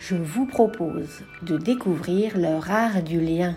Je 0.00 0.16
vous 0.16 0.46
propose 0.46 1.20
de 1.42 1.58
découvrir 1.58 2.38
leur 2.38 2.70
art 2.70 3.02
du 3.02 3.20
lien. 3.20 3.54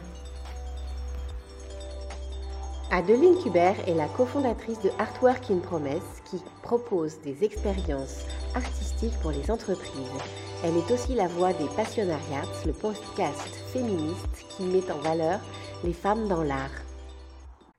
Adeline 2.91 3.37
Kubert 3.41 3.77
est 3.87 3.95
la 3.95 4.07
cofondatrice 4.09 4.81
de 4.81 4.89
Artwork 4.99 5.49
in 5.49 5.59
Promesse 5.59 6.21
qui 6.29 6.41
propose 6.61 7.21
des 7.21 7.45
expériences 7.45 8.25
artistiques 8.55 9.17
pour 9.21 9.31
les 9.31 9.49
entreprises. 9.49 10.19
Elle 10.65 10.75
est 10.75 10.91
aussi 10.91 11.15
la 11.15 11.29
voix 11.29 11.53
des 11.53 11.67
Passionnariats, 11.77 12.43
le 12.65 12.73
podcast 12.73 13.55
féministe 13.71 14.45
qui 14.49 14.63
met 14.63 14.91
en 14.91 14.99
valeur 14.99 15.39
les 15.85 15.93
femmes 15.93 16.27
dans 16.27 16.43
l'art. 16.43 16.83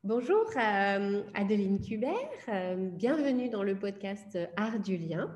Bonjour 0.05 0.45
euh, 0.57 1.23
Adeline 1.35 1.81
Kubert, 1.81 2.13
euh, 2.49 2.91
bienvenue 2.93 3.51
dans 3.51 3.63
le 3.63 3.75
podcast 3.75 4.39
Art 4.57 4.79
du 4.79 4.97
lien. 4.97 5.31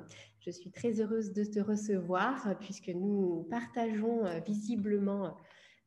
Je 0.48 0.52
suis 0.52 0.70
très 0.70 0.98
heureuse 0.98 1.34
de 1.34 1.44
te 1.44 1.60
recevoir 1.60 2.56
puisque 2.58 2.88
nous 2.88 3.46
partageons 3.50 4.24
euh, 4.24 4.40
visiblement 4.40 5.36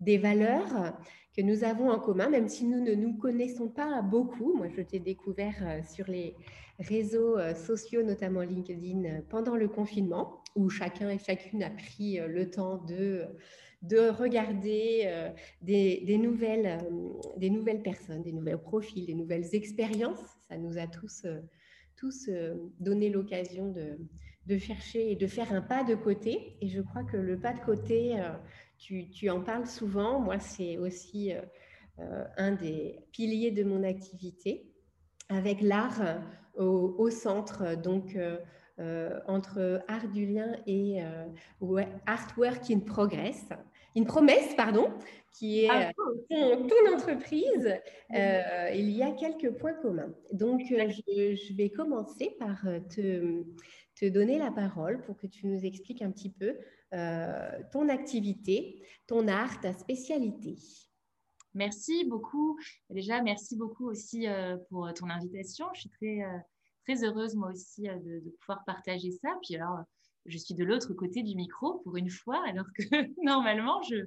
des 0.02 0.20
valeurs 0.20 0.94
que 1.36 1.42
nous 1.42 1.64
avons 1.64 1.90
en 1.90 2.00
commun, 2.00 2.30
même 2.30 2.48
si 2.48 2.66
nous 2.66 2.80
ne 2.80 2.94
nous 2.94 3.18
connaissons 3.18 3.70
pas 3.70 4.04
beaucoup. 4.04 4.54
Moi, 4.56 4.68
je 4.70 4.84
t'ai 4.84 5.00
découvert 5.00 5.56
euh, 5.62 5.82
sur 5.82 6.08
les 6.08 6.36
réseaux 6.78 7.40
euh, 7.40 7.56
sociaux, 7.56 8.04
notamment 8.04 8.42
LinkedIn, 8.42 9.06
euh, 9.06 9.22
pendant 9.30 9.56
le 9.56 9.68
confinement, 9.68 10.44
où 10.56 10.70
chacun 10.70 11.10
et 11.10 11.18
chacune 11.18 11.64
a 11.64 11.72
pris 11.72 12.20
le 12.20 12.52
temps 12.52 12.78
de, 12.86 13.26
de 13.82 14.10
regarder 14.10 15.32
des, 15.62 16.18
nouvelles, 16.18 16.78
des 17.38 17.50
nouvelles 17.50 17.82
personnes, 17.82 18.22
des 18.22 18.34
nouveaux 18.34 18.58
profils, 18.58 19.06
des 19.06 19.14
nouvelles 19.14 19.56
expériences. 19.56 20.20
Ça 20.50 20.58
nous 20.58 20.78
a 20.78 20.88
tous, 20.88 21.26
tous 21.96 22.30
donné 22.82 23.10
l'occasion 23.10 23.72
de, 23.72 23.98
de 24.48 24.58
chercher 24.58 25.12
et 25.12 25.16
de 25.16 25.28
faire 25.28 25.54
un 25.54 25.62
pas 25.62 25.84
de 25.84 25.96
côté. 25.96 26.58
Et 26.62 26.68
je 26.68 26.82
crois 26.82 27.04
que 27.04 27.18
le 27.18 27.40
pas 27.40 27.54
de 27.54 27.60
côté 27.60 28.20
tu, 28.82 29.30
en 29.30 29.42
parles 29.42 29.68
souvent. 29.68 30.20
Moi, 30.20 30.40
c'est 30.40 30.78
aussi 30.78 31.34
euh, 31.34 31.42
euh, 32.00 32.26
un 32.38 32.52
des 32.54 33.00
piliers 33.12 33.52
de 33.52 33.64
mon 33.64 33.84
activité, 33.84 34.72
avec 35.30 35.62
l'art 35.62 36.02
euh, 36.02 36.64
au, 36.64 37.10
centre, 37.10 37.76
donc 37.76 38.18
entre 39.28 39.84
art 39.88 40.08
du 40.08 40.26
lien 40.26 40.56
et 40.66 41.02
artwork 42.08 42.72
in 42.72 42.80
progress. 42.80 43.46
In 43.96 44.06
promesse, 44.06 44.56
pardon, 44.56 44.90
qui 45.34 45.66
est 45.66 45.70
ah, 45.70 45.92
ton, 46.30 46.96
entreprise, 46.96 47.76
il 48.10 48.90
y 48.90 49.04
a 49.04 49.12
quelques 49.12 49.52
points 49.52 49.74
communs. 49.74 50.14
Donc, 50.34 50.62
je, 50.68 51.56
vais 51.56 51.70
commencer 51.70 52.36
par 52.40 52.66
te, 52.90 53.44
te 54.02 54.10
donner 54.10 54.40
la 54.40 54.52
parole 54.52 55.04
pour 55.04 55.16
que 55.16 55.28
tu 55.28 55.46
nous 55.46 55.64
expliques 55.64 56.02
un 56.02 56.12
petit 56.12 56.32
peu 56.32 56.58
euh, 56.94 57.60
ton 57.72 57.88
activité, 57.88 58.84
ton 59.06 59.28
art, 59.28 59.62
ta 59.62 59.74
spécialité. 59.74 60.58
Merci 61.54 62.06
beaucoup. 62.06 62.60
Déjà, 62.90 63.22
merci 63.22 63.56
beaucoup 63.56 63.88
aussi 63.88 64.28
euh, 64.28 64.58
pour 64.70 64.92
ton 64.96 65.10
invitation. 65.10 65.68
Je 65.76 65.82
suis 65.82 65.90
très, 65.90 66.24
euh, 66.24 66.38
très 66.84 67.04
heureuse, 67.04 67.36
moi 67.36 67.52
aussi, 67.52 67.84
de, 67.84 68.24
pouvoir 68.40 68.64
partager 68.66 69.12
ça. 69.12 69.38
Puis 69.44 69.56
alors, 69.56 69.82
je 70.26 70.38
suis 70.38 70.56
de 70.56 70.64
l'autre 70.64 70.96
côté 70.96 71.22
du 71.22 71.36
micro 71.36 71.80
pour 71.84 71.96
une 71.96 72.10
fois, 72.10 72.44
alors 72.48 72.66
que 72.76 72.84
normalement, 73.24 73.84
je, 73.84 73.98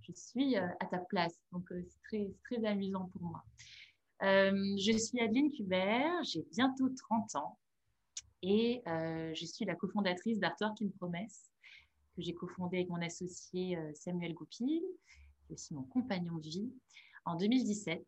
je 0.00 0.12
suis 0.14 0.56
à 0.56 0.86
ta 0.90 0.98
place. 0.98 1.38
Donc, 1.52 1.66
c'est 1.68 2.00
très, 2.08 2.30
très 2.44 2.66
amusant 2.66 3.10
pour 3.12 3.22
moi. 3.22 3.44
je 4.22 4.96
suis 4.96 5.20
Adeline 5.20 5.52
Kubert, 5.52 6.22
j'ai 6.22 6.46
bientôt 6.50 6.88
30 6.88 7.36
ans 7.36 7.58
et 8.46 8.82
je 8.86 9.46
suis 9.46 9.64
la 9.64 9.74
cofondatrice 9.74 10.38
d'Artwork 10.38 10.80
in 10.82 10.88
Promesse 10.98 11.50
que 12.14 12.22
j'ai 12.22 12.34
cofondé 12.34 12.78
avec 12.78 12.88
mon 12.88 13.02
associé 13.02 13.76
euh, 13.76 13.90
Samuel 13.94 14.34
Goupil, 14.34 14.82
qui 15.46 15.52
est 15.52 15.54
aussi 15.54 15.74
mon 15.74 15.82
compagnon 15.82 16.36
de 16.38 16.48
vie, 16.48 16.72
en 17.24 17.36
2017. 17.36 18.04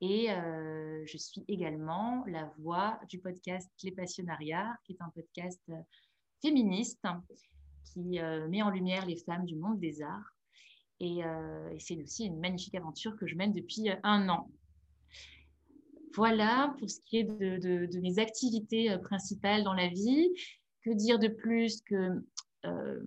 Et 0.00 0.30
euh, 0.30 1.04
je 1.06 1.16
suis 1.16 1.44
également 1.48 2.24
la 2.26 2.44
voix 2.58 3.00
du 3.08 3.18
podcast 3.18 3.68
Les 3.82 3.92
Passionnariats, 3.92 4.76
qui 4.84 4.92
est 4.92 5.02
un 5.02 5.10
podcast 5.10 5.60
euh, 5.70 5.80
féministe 6.40 7.04
qui 7.84 8.20
met 8.48 8.62
en 8.62 8.70
lumière 8.70 9.06
les 9.06 9.16
femmes 9.16 9.46
du 9.46 9.56
monde 9.56 9.80
des 9.80 10.02
arts. 10.02 10.36
Et, 11.00 11.22
c'est 11.78 12.00
aussi 12.02 12.26
une 12.26 12.38
magnifique 12.38 12.74
aventure 12.74 13.16
que 13.16 13.26
je 13.26 13.34
mène 13.34 13.54
depuis 13.54 13.88
un 14.02 14.28
an. 14.28 14.50
Voilà 16.18 16.74
pour 16.80 16.90
ce 16.90 16.98
qui 17.06 17.18
est 17.18 17.24
de, 17.24 18.00
mes 18.00 18.18
activités 18.18 18.94
principales 18.98 19.62
dans 19.62 19.72
la 19.72 19.86
vie. 19.86 20.28
Que 20.82 20.90
dire 20.90 21.20
de 21.20 21.28
plus 21.28 21.80
que 21.82 22.20
euh, 22.66 23.00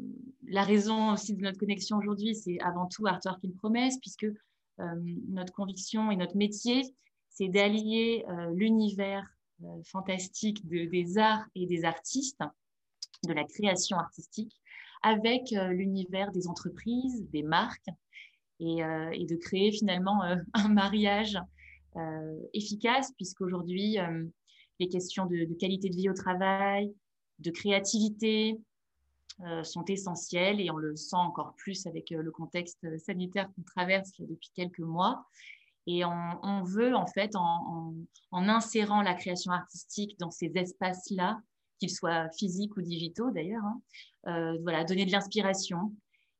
la 0.47 0.63
raison 0.63 1.11
aussi 1.11 1.35
de 1.35 1.41
notre 1.41 1.57
connexion 1.57 1.97
aujourd'hui, 1.97 2.35
c'est 2.35 2.57
avant 2.61 2.87
tout 2.87 3.05
Artwork 3.05 3.43
in 3.43 3.51
Promesse, 3.57 3.97
puisque 3.99 4.23
euh, 4.23 4.85
notre 5.27 5.51
conviction 5.51 6.09
et 6.09 6.15
notre 6.15 6.37
métier, 6.37 6.83
c'est 7.29 7.49
d'allier 7.49 8.25
euh, 8.29 8.51
l'univers 8.53 9.27
fantastique 9.85 10.65
des 10.67 11.17
arts 11.19 11.45
et 11.53 11.67
des 11.67 11.83
artistes, 11.83 12.41
de 13.27 13.33
la 13.33 13.43
création 13.43 13.97
artistique, 13.97 14.59
avec 15.03 15.51
l'univers 15.51 16.31
des 16.31 16.47
entreprises, 16.47 17.29
des 17.29 17.43
marques, 17.43 17.89
et, 18.59 18.77
de 18.81 19.35
créer 19.35 19.71
finalement 19.71 20.23
un 20.55 20.67
mariage 20.69 21.37
efficace, 22.53 23.11
puisqu'aujourd'hui, 23.17 23.97
les 24.79 24.87
questions 24.87 25.25
de, 25.25 25.45
qualité 25.59 25.89
de 25.89 25.95
vie 25.95 26.09
au 26.09 26.13
travail, 26.13 26.93
de 27.39 27.51
créativité, 27.51 28.59
euh, 29.43 29.63
sont 29.63 29.85
essentielles 29.85 30.61
et 30.61 30.69
on 30.69 30.77
le 30.77 30.95
sent 30.95 31.15
encore 31.15 31.55
plus 31.55 31.87
avec 31.87 32.11
euh, 32.11 32.21
le 32.21 32.31
contexte 32.31 32.85
sanitaire 32.99 33.49
qu'on 33.55 33.63
traverse 33.63 34.11
depuis 34.19 34.51
quelques 34.53 34.79
mois. 34.79 35.25
Et 35.87 36.05
on, 36.05 36.63
veut, 36.63 36.93
en 36.95 37.07
fait, 37.07 37.35
en, 37.35 37.95
insérant 38.31 39.01
la 39.01 39.15
création 39.15 39.51
artistique 39.51 40.15
dans 40.19 40.29
ces 40.29 40.51
espaces-là, 40.53 41.41
qu'ils 41.79 41.89
soient 41.89 42.29
physiques 42.37 42.77
ou 42.77 42.81
digitaux 42.81 43.31
d'ailleurs, 43.31 43.63
hein, 43.63 43.81
euh, 44.27 44.59
voilà, 44.61 44.83
donner 44.83 45.07
de 45.07 45.11
l'inspiration 45.11 45.91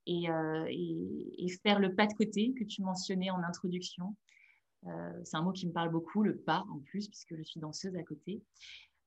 et, 0.06 0.27
faire 1.63 1.80
le 1.80 1.95
pas 1.95 2.06
de 2.06 2.13
côté 2.13 2.53
que 2.53 2.63
tu 2.63 2.83
mentionnais 2.83 3.31
en 3.31 3.42
introduction. 3.42 4.15
C'est 5.23 5.37
un 5.37 5.41
mot 5.41 5.51
qui 5.51 5.67
me 5.67 5.71
parle 5.71 5.89
beaucoup, 5.89 6.23
le 6.23 6.37
pas 6.37 6.65
en 6.71 6.79
plus, 6.79 7.07
puisque 7.07 7.35
je 7.35 7.43
suis 7.43 7.59
danseuse 7.59 7.95
à 7.95 8.03
côté. 8.03 8.41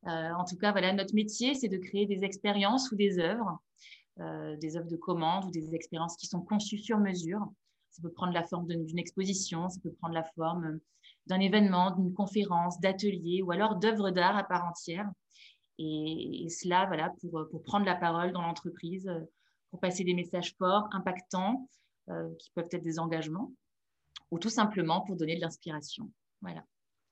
Euh, 0.07 0.33
en 0.33 0.45
tout 0.45 0.57
cas, 0.57 0.73
voilà, 0.73 0.93
notre 0.93 1.15
métier, 1.15 1.55
c'est 1.55 1.69
de 1.69 1.79
créer 1.79 2.07
des 2.07 2.25
expériences 2.25 2.91
ou 2.93 2.97
des 2.97 3.19
œuvres, 3.19 3.59
euh, 4.21 4.57
des 4.57 4.77
œuvres 4.77 4.89
de 4.89 4.97
commande 4.97 5.47
ou 5.47 5.51
des 5.51 5.75
expériences 5.75 6.17
qui 6.17 6.27
sont 6.27 6.43
conçues 6.43 6.79
sur 6.79 6.99
mesure. 6.99 7.41
Ça 7.91 8.03
peut 8.03 8.11
prendre 8.11 8.33
la 8.33 8.45
forme 8.45 8.67
d'une 8.67 8.99
exposition, 8.99 9.69
ça 9.69 9.81
peut 9.81 9.93
prendre 9.93 10.15
la 10.15 10.25
forme 10.35 10.81
d'un 11.27 11.41
événement, 11.41 11.93
d'une 11.93 12.13
conférence, 12.13 12.81
d'atelier 12.81 13.41
ou 13.43 13.53
alors 13.53 13.77
d'œuvres 13.77 14.11
d'art 14.11 14.37
à 14.37 14.45
part 14.45 14.65
entière. 14.65 15.09
Et, 15.79 16.47
cela, 16.51 16.87
voilà, 16.87 17.13
pour, 17.21 17.49
pour, 17.51 17.63
prendre 17.63 17.87
la 17.87 17.95
parole 17.95 18.33
dans 18.33 18.43
l'entreprise, 18.43 19.11
pour 19.71 19.81
passer 19.81 20.05
des 20.05 20.15
messages 20.15 20.55
forts, 20.57 20.89
impactants, 20.93 21.69
qui 22.39 22.51
peuvent 22.55 22.69
être 22.71 22.83
des 22.83 22.99
engagements, 22.99 23.53
ou 24.31 24.39
tout 24.39 24.51
simplement 24.51 25.03
pour 25.03 25.17
donner 25.17 25.37
de 25.37 25.41
l'inspiration. 25.41 26.11
Voilà. 26.41 26.65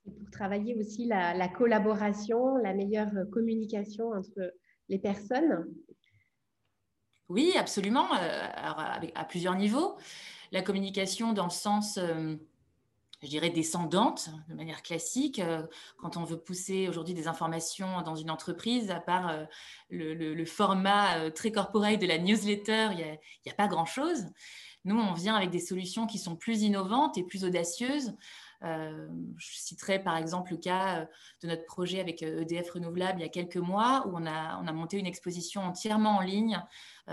Et 0.06 0.10
pour 0.10 0.30
travailler 0.30 0.74
aussi 0.74 1.06
la, 1.06 1.34
la, 1.34 1.48
collaboration, 1.48 2.56
la 2.56 2.74
meilleure 2.74 3.12
communication 3.32 4.10
entre 4.10 4.52
les 4.88 4.98
personnes 4.98 5.66
Oui, 7.28 7.54
absolument, 7.56 8.14
euh, 8.14 8.48
à 9.14 9.24
plusieurs 9.24 9.54
niveaux. 9.54 9.96
La 10.50 10.62
communication 10.62 11.32
dans 11.32 11.44
le 11.44 11.50
sens, 11.50 11.98
euh, 11.98 12.34
je 13.22 13.28
dirais, 13.28 13.50
descendante, 13.50 14.28
de 14.48 14.54
manière 14.54 14.82
classique. 14.82 15.38
Euh, 15.38 15.62
quand 15.98 16.16
on 16.16 16.24
veut 16.24 16.38
pousser 16.38 16.88
aujourd'hui 16.88 17.14
des 17.14 17.28
informations 17.28 18.02
dans 18.02 18.16
une 18.16 18.30
entreprise, 18.30 18.90
à 18.90 19.00
part 19.00 19.46
le, 19.88 20.44
format 20.44 21.30
très 21.30 21.52
corporel 21.52 21.98
de 21.98 22.06
la 22.06 22.18
newsletter, 22.18 22.88
il 22.90 22.96
n'y 22.98 23.04
a, 23.04 23.16
a, 23.52 23.54
pas 23.54 23.68
grand-chose. 23.68 24.26
Nous, 24.84 24.99
on 24.99 25.12
vient 25.12 25.37
avec 25.37 25.50
des 25.50 25.61
solutions 25.61 26.06
qui 26.06 26.19
sont 26.19 26.37
plus 26.37 26.62
innovantes 26.62 27.17
et 27.17 27.23
plus 27.23 27.44
audacieuses. 27.44 28.17
Euh, 28.64 29.08
je 29.38 29.56
citerai 29.56 29.99
par 30.00 30.17
exemple 30.17 30.52
le 30.52 30.56
cas 30.56 31.00
euh, 31.00 31.06
de 31.43 31.49
notre 31.49 31.64
projet 31.64 31.99
avec 31.99 32.23
EDF 32.23 32.67
euh, 32.67 32.70
e 32.70 32.73
Renouvelable 32.75 33.19
il 33.19 33.23
y 33.23 33.26
a 33.26 33.29
quelques 33.29 33.56
mois 33.56 34.06
où 34.06 34.12
on 34.14 34.25
a, 34.25 34.61
on 34.62 34.69
a 34.69 34.73
monté 34.73 34.99
une 34.99 35.06
exposition 35.06 35.62
entièrement 35.62 36.19
en 36.19 36.20
ligne 36.20 36.62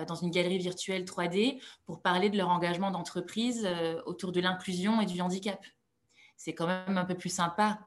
dans 0.07 0.13
une 0.13 0.29
galerie 0.29 0.59
virtuelle 0.59 1.03
3D 1.03 1.59
pour 1.85 2.03
parler 2.03 2.29
de 2.29 2.37
leur 2.37 2.49
engagement 2.49 2.91
d'entreprise 2.91 3.67
autour 4.05 4.31
de 4.31 4.39
l'inclusion 4.39 5.01
et 5.01 5.07
du 5.07 5.19
handicap. 5.19 5.65
C'est 6.37 6.53
quand 6.53 6.67
même 6.67 6.99
un 6.99 7.05
peu 7.05 7.15
plus 7.15 7.33
sympa 7.33 7.79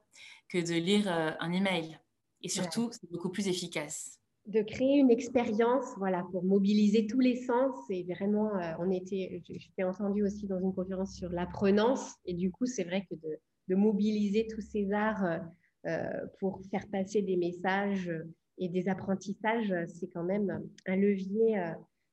que 0.49 0.59
de 0.59 0.75
lire 0.75 1.07
un 1.09 1.53
email. 1.53 2.01
Et 2.41 2.49
surtout, 2.49 2.91
c'est 2.91 3.09
beaucoup 3.09 3.31
plus 3.31 3.47
efficace 3.47 4.22
de 4.47 4.63
créer 4.63 4.99
une 4.99 5.11
expérience 5.11 5.85
voilà, 5.99 6.25
pour 6.33 6.43
mobiliser 6.45 7.07
tous 7.07 7.21
les 7.21 7.37
sens. 7.37 7.75
Et 7.91 8.05
vraiment, 8.05 8.51
on 8.81 8.91
était, 8.91 9.43
je, 9.49 9.69
t'ai 9.77 9.85
entendu 9.85 10.25
aussi 10.25 10.47
dans 10.47 10.59
une 10.59 10.75
conférence 10.75 11.15
sur 11.15 11.31
l'apprenance. 11.31 12.17
Et 12.25 12.35
du 12.35 12.51
coup, 12.51 12.67
c'est 12.67 12.85
vrai 12.85 13.07
que 13.09 13.15
de, 13.15 13.39
mobiliser 13.75 14.47
tous 14.49 14.61
ces 14.61 14.93
arts 14.93 15.25
euh, 15.25 15.39
euh, 15.87 16.27
pour 16.41 16.61
faire 16.71 16.87
passer 16.93 17.23
des 17.23 17.39
messages 17.39 18.13
et 18.59 18.69
des 18.69 18.87
apprentissages, 18.89 19.73
c'est 19.89 20.09
quand 20.09 20.25
même 20.25 20.63
un 20.87 20.97
levier 20.97 21.59
euh, 21.59 21.71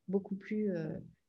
beaucoup 0.08 0.36
plus 0.36 0.72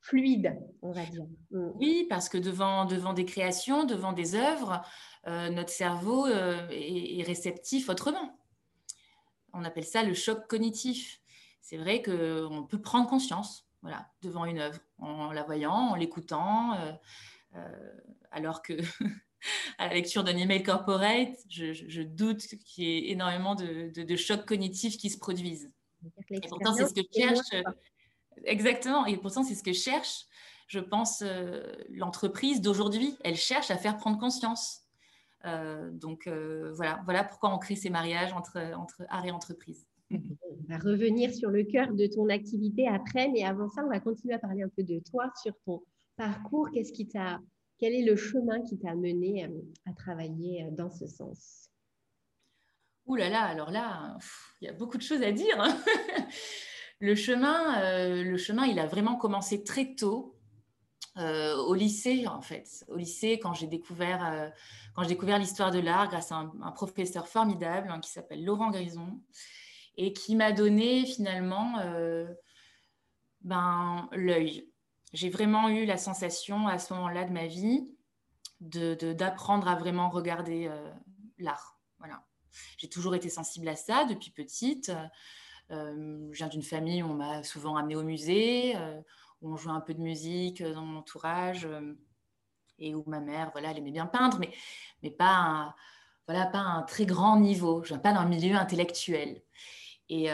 fluide, 0.01 0.57
on 0.83 0.93
va 0.93 1.05
dire. 1.07 1.27
Mm. 1.51 1.71
Oui, 1.75 2.07
parce 2.09 2.29
que 2.29 2.39
devant, 2.39 2.85
devant 2.85 3.13
des 3.13 3.25
créations, 3.25 3.85
devant 3.85 4.13
des 4.13 4.37
œuvres, 4.37 4.83
notre 5.27 5.71
cerveau 5.71 6.27
est, 6.29 7.23
réceptif 7.27 7.89
autrement. 7.89 8.40
On 9.53 9.65
appelle 9.65 9.85
ça 9.85 10.03
le 10.03 10.15
choc 10.15 10.47
cognitif. 10.49 11.21
C'est 11.61 11.77
vrai 11.77 12.03
qu'on 12.03 12.67
peut 12.69 12.81
prendre 12.81 13.09
conscience 13.09 13.67
voilà, 13.83 14.11
devant 14.23 14.45
une 14.45 14.59
œuvre, 14.59 14.79
en 14.99 15.33
la 15.33 15.43
voyant, 15.43 15.73
en 15.73 15.95
l'écoutant, 15.95 16.77
alors 18.31 18.63
que 18.63 18.75
à 19.79 19.89
la 19.89 19.95
lecture 19.95 20.25
d'un 20.25 20.37
email 20.37 20.63
corporate, 20.63 21.37
je, 21.49 22.03
doute 22.03 22.47
qu'il 22.65 22.85
y 22.85 22.89
ait 22.89 23.11
énormément 23.11 23.55
de, 23.55 24.17
chocs 24.17 24.45
cognitifs 24.47 24.99
qui 24.99 25.11
se 25.11 25.19
produisent. 25.19 25.73
Et 26.31 26.41
pourtant, 26.49 26.75
c'est 26.75 26.87
ce 26.87 26.95
que 26.95 27.07
cherche. 27.15 27.65
Exactement. 28.45 29.07
Et 29.07 29.17
pourtant, 29.17 29.43
c'est 29.43 29.55
ce 29.55 29.63
que 29.63 29.73
cherche, 29.73 30.25
je 30.67 30.79
pense, 30.79 31.23
euh, 31.23 31.63
l'entreprise 31.91 32.61
d'aujourd'hui. 32.61 33.17
Elle 33.23 33.37
cherche 33.37 33.71
à 33.71 33.77
faire 33.77 33.99
prendre 33.99 34.19
conscience. 34.19 34.83
Euh, 35.47 35.91
donc 35.91 36.27
euh, 36.27 36.73
voilà, 36.75 37.01
voilà 37.05 37.25
pourquoi 37.25 37.55
on 37.55 37.59
crée 37.59 37.77
ces 37.77 37.91
mariages 37.91 38.33
entre, 38.33 38.59
entre 38.77 39.05
art 39.09 39.25
et 39.25 39.31
entreprise. 39.31 39.87
On 40.11 40.19
va 40.69 40.79
revenir 40.79 41.33
sur 41.33 41.51
le 41.51 41.63
cœur 41.63 41.93
de 41.93 42.07
ton 42.07 42.29
activité 42.29 42.89
après, 42.89 43.29
mais 43.29 43.45
avant 43.45 43.71
ça, 43.71 43.83
on 43.85 43.89
va 43.89 44.01
continuer 44.01 44.35
à 44.35 44.39
parler 44.39 44.63
un 44.63 44.69
peu 44.69 44.83
de 44.83 44.99
toi, 44.99 45.33
sur 45.41 45.55
ton 45.65 45.83
parcours. 46.17 46.69
Qu'est-ce 46.73 46.93
qui 46.93 47.07
t'a 47.07 47.41
quel 47.79 47.95
est 47.95 48.05
le 48.05 48.15
chemin 48.15 48.61
qui 48.63 48.79
t'a 48.79 48.95
mené 48.95 49.47
euh, 49.47 49.49
à 49.87 49.95
travailler 49.95 50.69
dans 50.73 50.91
ce 50.91 51.07
sens? 51.07 51.71
Ouh 53.07 53.17
là 53.17 53.31
là, 53.31 53.43
alors 53.45 53.71
là, 53.71 54.19
il 54.61 54.67
y 54.67 54.69
a 54.69 54.75
beaucoup 54.75 54.99
de 54.99 55.03
choses 55.03 55.23
à 55.23 55.33
dire. 55.33 55.59
Hein. 55.59 55.77
le, 57.01 57.15
chemin, 57.15 57.83
euh, 57.83 58.23
le 58.23 58.37
chemin, 58.37 58.67
il 58.67 58.79
a 58.79 58.87
vraiment 58.87 59.17
commencé 59.17 59.65
très 59.65 59.95
tôt. 59.95 60.39
Au 61.17 61.75
lycée, 61.75 62.27
en 62.27 62.41
fait. 62.41 62.85
Au 62.89 62.97
lycée, 62.97 63.39
quand 63.39 63.53
j'ai 63.53 63.67
découvert, 63.67 64.53
quand 64.95 65.05
découvert 65.05 65.39
l'histoire 65.39 65.71
de 65.71 65.79
l'art 65.79 66.09
grâce 66.09 66.33
à 66.33 66.37
un, 66.37 66.73
professeur 66.73 67.29
formidable 67.29 67.91
hein, 67.91 68.01
qui 68.01 68.11
s'appelle 68.11 68.45
Laurent 68.45 68.71
Grison 68.71 69.21
et 69.97 70.13
qui 70.13 70.37
m'a 70.37 70.53
donné 70.53 71.05
finalement 71.05 71.75
ben, 73.43 74.09
l'œil 74.13 74.71
j'ai 75.13 75.31
vraiment 75.31 75.69
eu 75.69 75.85
la 75.85 75.97
sensation 75.97 76.69
à 76.69 76.79
ce 76.79 76.93
moment-là 76.95 77.25
de 77.25 77.33
ma 77.33 77.47
vie 77.47 77.89
d'apprendre 78.61 79.65
de, 79.65 79.71
à 79.71 79.75
vraiment 79.75 80.11
regarder 80.11 80.67
euh, 80.69 80.91
l'art. 81.39 81.81
Voilà. 81.99 82.25
J'ai 82.77 82.89
toujours 82.89 83.15
été 83.15 83.29
sensible 83.29 83.69
à 83.69 83.77
ça 83.77 84.05
depuis 84.05 84.31
petite. 84.31 84.93
Euh, 85.71 86.29
je 86.31 86.37
viens 86.37 86.49
d'une 86.49 86.63
famille 86.63 87.03
où 87.03 87.07
on 87.07 87.15
m'a 87.15 87.43
souvent 87.43 87.77
amené 87.77 87.97
au 87.97 88.03
musée, 88.03 88.77
euh, 88.77 89.01
où 89.41 89.53
on 89.53 89.57
jouait 89.57 89.73
un 89.73 89.81
peu 89.81 89.95
de 89.95 90.01
musique 90.01 90.63
dans 90.63 90.83
mon 90.83 90.99
entourage 90.99 91.69
et 92.79 92.95
où 92.95 93.05
ma 93.07 93.21
mère, 93.21 93.51
voilà, 93.53 93.71
elle 93.71 93.79
aimait 93.79 93.91
bien 93.91 94.07
peindre, 94.07 94.39
mais, 94.39 94.51
mais 95.03 95.11
pas, 95.11 95.37
un, 95.37 95.75
voilà, 96.27 96.47
pas 96.47 96.59
un 96.59 96.83
très 96.83 97.07
grand 97.07 97.39
niveau. 97.39 97.83
Pas 98.03 98.13
d'un 98.13 98.25
milieu 98.25 98.57
intellectuel. 98.57 99.43
Et, 100.09 100.29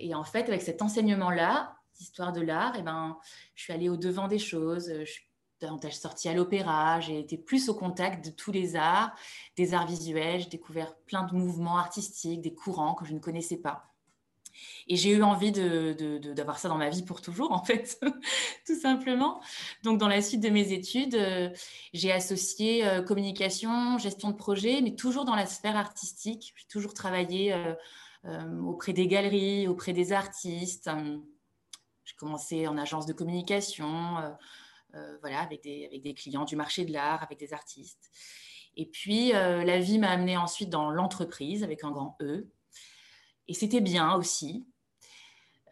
et, 0.00 0.14
en 0.14 0.24
fait, 0.24 0.48
avec 0.48 0.62
cet 0.62 0.82
enseignement-là, 0.82 1.76
histoire 2.00 2.32
de 2.32 2.40
l'art, 2.40 2.74
et 2.76 2.80
eh 2.80 2.82
ben, 2.82 3.16
je 3.54 3.62
suis 3.62 3.72
allée 3.72 3.88
au 3.88 3.96
devant 3.96 4.28
des 4.28 4.38
choses. 4.38 4.92
Je 5.00 5.04
suis 5.04 5.26
davantage 5.60 5.96
sortie 5.96 6.28
à 6.28 6.34
l'opéra. 6.34 7.00
J'ai 7.00 7.18
été 7.18 7.38
plus 7.38 7.68
au 7.68 7.74
contact 7.74 8.24
de 8.24 8.30
tous 8.30 8.52
les 8.52 8.76
arts, 8.76 9.14
des 9.56 9.74
arts 9.74 9.86
visuels. 9.86 10.40
J'ai 10.40 10.48
découvert 10.48 10.94
plein 11.06 11.24
de 11.24 11.34
mouvements 11.34 11.78
artistiques, 11.78 12.42
des 12.42 12.54
courants 12.54 12.94
que 12.94 13.04
je 13.04 13.14
ne 13.14 13.20
connaissais 13.20 13.58
pas. 13.58 13.95
Et 14.88 14.96
j'ai 14.96 15.10
eu 15.10 15.22
envie 15.22 15.50
d'avoir 15.50 16.56
de, 16.56 16.60
ça 16.60 16.68
dans 16.68 16.76
ma 16.76 16.90
vie 16.90 17.02
pour 17.02 17.20
toujours, 17.20 17.50
en 17.50 17.64
fait, 17.64 18.00
tout 18.66 18.78
simplement. 18.78 19.40
Donc, 19.82 19.98
dans 19.98 20.06
la 20.06 20.22
suite 20.22 20.40
de 20.40 20.48
mes 20.48 20.72
études, 20.72 21.16
euh, 21.16 21.50
j'ai 21.92 22.12
associé 22.12 22.86
euh, 22.86 23.02
communication, 23.02 23.98
gestion 23.98 24.30
de 24.30 24.36
projet, 24.36 24.80
mais 24.82 24.94
toujours 24.94 25.24
dans 25.24 25.34
la 25.34 25.46
sphère 25.46 25.76
artistique. 25.76 26.54
J'ai 26.56 26.66
toujours 26.68 26.94
travaillé 26.94 27.52
euh, 28.24 28.60
auprès 28.62 28.92
des 28.92 29.08
galeries, 29.08 29.66
auprès 29.66 29.92
des 29.92 30.12
artistes. 30.12 30.88
J'ai 32.04 32.14
commencé 32.16 32.68
en 32.68 32.78
agence 32.78 33.06
de 33.06 33.12
communication, 33.12 34.22
voilà, 35.20 35.40
avec 35.40 35.62
des, 35.62 35.86
avec 35.86 36.02
des, 36.02 36.14
clients 36.14 36.44
du 36.44 36.54
marché 36.54 36.84
de 36.84 36.92
l'art, 36.92 37.22
avec 37.22 37.38
des 37.38 37.52
artistes. 37.52 38.10
Et 38.76 38.86
puis, 38.86 39.32
la 39.32 39.78
vie 39.80 39.98
m'a 39.98 40.10
amené 40.10 40.36
ensuite 40.36 40.70
dans 40.70 40.90
l'entreprise 40.90 41.64
avec 41.64 41.82
un 41.82 41.90
grand 41.90 42.16
E. 42.20 42.48
Et 43.48 43.54
c'était 43.54 43.80
bien 43.80 44.14
aussi. 44.14 44.66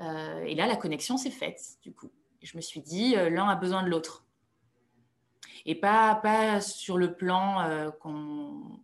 et 0.00 0.54
là, 0.54 0.66
la 0.66 0.76
connexion 0.76 1.16
s'est 1.16 1.30
faite, 1.30 1.78
du 1.82 1.92
coup. 1.92 2.10
Je 2.42 2.56
me 2.56 2.62
suis 2.62 2.80
dit, 2.80 3.14
l'un 3.14 3.48
a 3.48 3.56
besoin 3.56 3.82
de 3.82 3.88
l'autre. 3.88 4.26
Et 5.66 5.74
pas, 5.74 6.14
pas 6.16 6.60
sur 6.60 6.98
le 6.98 7.14
plan 7.14 7.90
qu'on 8.00 8.80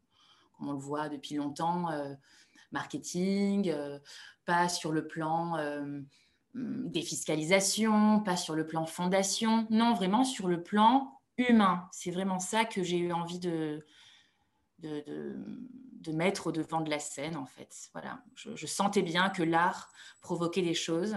on 0.60 0.72
le 0.72 0.78
voit 0.78 1.08
depuis 1.08 1.34
longtemps, 1.34 1.88
marketing, 2.72 3.74
pas 4.44 4.68
sur 4.68 4.92
le 4.92 5.06
plan 5.06 5.56
Hum, 6.54 6.90
défiscalisation, 6.90 8.20
pas 8.20 8.36
sur 8.36 8.56
le 8.56 8.66
plan 8.66 8.84
fondation, 8.84 9.68
non, 9.70 9.94
vraiment 9.94 10.24
sur 10.24 10.48
le 10.48 10.62
plan 10.62 11.20
humain. 11.38 11.88
C'est 11.92 12.10
vraiment 12.10 12.40
ça 12.40 12.64
que 12.64 12.82
j'ai 12.82 12.98
eu 12.98 13.12
envie 13.12 13.38
de, 13.38 13.86
de, 14.80 15.36
mettre 16.12 16.48
au 16.48 16.52
devant 16.52 16.80
de 16.80 16.90
la 16.90 16.98
scène, 16.98 17.36
en 17.36 17.46
fait. 17.46 17.90
Voilà, 17.92 18.22
je, 18.34 18.66
sentais 18.66 19.02
bien 19.02 19.28
que 19.30 19.42
l'art 19.42 19.92
provoquait 20.20 20.62
des 20.62 20.74
choses 20.74 21.16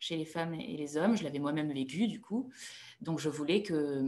chez 0.00 0.16
les 0.16 0.24
femmes 0.24 0.54
et 0.54 0.76
les 0.76 0.96
hommes. 0.96 1.16
Je 1.16 1.24
l'avais 1.24 1.38
moi-même 1.38 1.72
vécu, 1.72 2.08
du 2.08 2.20
coup. 2.20 2.50
Donc, 3.00 3.20
je 3.20 3.28
voulais 3.28 3.62
que, 3.62 4.02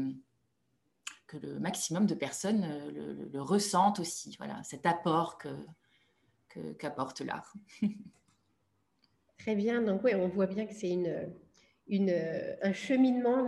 que 1.26 1.36
le 1.36 1.58
maximum 1.58 2.06
de 2.06 2.14
personnes 2.14 2.66
le, 2.92 3.28
le, 3.32 3.42
ressentent 3.42 4.00
aussi. 4.00 4.34
Voilà, 4.38 4.62
cet 4.62 4.86
apport 4.86 5.38
que, 5.38 6.72
qu'apporte 6.78 7.20
l'art. 7.20 7.54
Très 9.38 9.54
bien. 9.54 9.82
Donc, 9.82 10.02
oui, 10.04 10.14
on 10.14 10.28
voit 10.28 10.46
bien 10.46 10.66
que 10.66 10.74
c'est 10.74 10.90
une, 10.90 11.30
une, 11.88 12.12
un 12.62 12.72
cheminement 12.72 13.46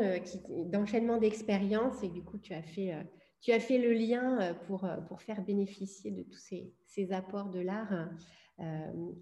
d'enchaînement 0.67 1.17
d'expériences 1.17 2.03
et 2.03 2.09
du 2.09 2.23
coup, 2.23 2.39
tu 2.39 2.55
as 2.55 2.63
fait, 2.63 2.95
euh, 2.95 3.03
tu 3.41 3.53
as 3.53 3.61
fait 3.61 3.79
le 3.79 3.93
lien 3.93 4.41
euh, 4.41 4.55
pour, 4.67 4.85
euh, 4.85 4.97
pour 5.09 5.23
faire 5.23 5.43
bénéficier 5.43 6.11
de 6.11 6.23
tous 6.23 6.39
ces, 6.39 6.73
ces 6.87 7.13
apports 7.13 7.51
de 7.51 7.61
l'art 7.61 8.09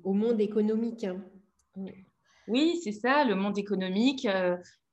au 0.03 0.15
monde 0.15 0.41
économique. 0.41 1.05
Hein. 1.05 1.23
Oui, 2.49 2.81
c'est 2.83 2.93
ça, 2.93 3.23
le 3.25 3.35
monde 3.35 3.59
économique. 3.59 4.27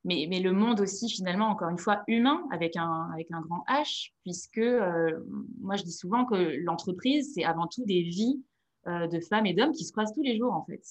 mais, 0.04 0.26
mais, 0.28 0.40
le 0.40 0.52
monde 0.52 0.80
aussi, 0.80 1.08
finalement, 1.08 1.46
encore 1.46 1.70
une 1.70 1.78
fois, 1.78 2.02
humain, 2.08 2.46
avec 2.52 2.76
un, 2.76 3.08
avec 3.14 3.28
un 3.30 3.40
grand 3.40 3.64
H, 3.68 4.10
puisque 4.22 4.60
moi, 5.60 5.76
je 5.76 5.82
dis 5.84 5.92
souvent 5.92 6.26
que 6.26 6.34
l'entreprise, 6.62 7.32
c'est 7.34 7.44
avant 7.44 7.66
tout 7.66 7.86
des 7.86 8.02
vies 8.02 8.44
de 8.84 9.18
femmes 9.20 9.46
et 9.46 9.54
d'hommes 9.54 9.72
qui 9.72 9.84
se 9.84 9.92
croisent 9.92 10.12
tous 10.12 10.22
les 10.22 10.36
jours, 10.36 10.52
en 10.52 10.66
fait. 10.66 10.82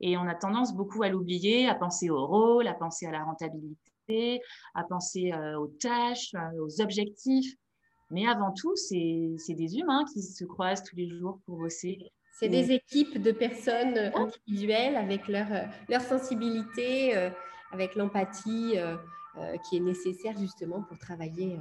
Et 0.00 0.16
on 0.16 0.26
a 0.26 0.34
tendance 0.34 0.74
beaucoup 0.74 1.04
à 1.04 1.08
l'oublier, 1.08 1.68
à 1.68 1.76
penser 1.76 2.10
au 2.10 2.26
rôle, 2.26 2.66
à 2.66 2.74
penser 2.74 3.06
à 3.06 3.12
la 3.12 3.22
rentabilité, 3.22 4.40
à 4.74 4.82
penser 4.82 5.30
aux 5.56 5.68
tâches, 5.68 6.34
aux 6.58 6.80
objectifs. 6.80 7.54
Mais 8.10 8.26
avant 8.26 8.52
tout, 8.52 8.76
c'est 8.76 9.54
des 9.54 9.78
humains 9.78 10.04
qui 10.12 10.22
se 10.22 10.44
croisent 10.44 10.84
tous 10.84 10.96
les 10.96 11.08
jours 11.08 11.40
pour 11.44 11.56
bosser. 11.56 12.12
C'est 12.38 12.48
des 12.48 12.70
équipes 12.70 13.20
de 13.20 13.32
personnes 13.32 13.96
individuelles 14.14 14.96
avec 14.96 15.26
leur, 15.26 15.46
leur 15.88 16.02
sensibilité, 16.02 17.16
euh, 17.16 17.30
avec 17.72 17.94
l'empathie 17.94 18.74
euh, 18.76 18.96
euh, 19.38 19.56
qui 19.58 19.78
est 19.78 19.80
nécessaire 19.80 20.36
justement 20.38 20.82
pour 20.82 20.98
travailler, 20.98 21.58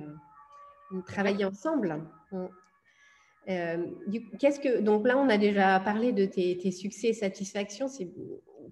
travailler 1.08 1.46
ensemble. 1.46 2.04
Qu'est-ce 3.48 4.60
que 4.60 4.82
donc 4.82 5.08
là 5.08 5.18
on 5.18 5.30
a 5.30 5.38
déjà 5.38 5.80
parlé 5.80 6.12
de 6.12 6.26
tes, 6.26 6.58
tes 6.58 6.72
succès 6.72 7.08
et 7.08 7.14
satisfactions. 7.14 7.88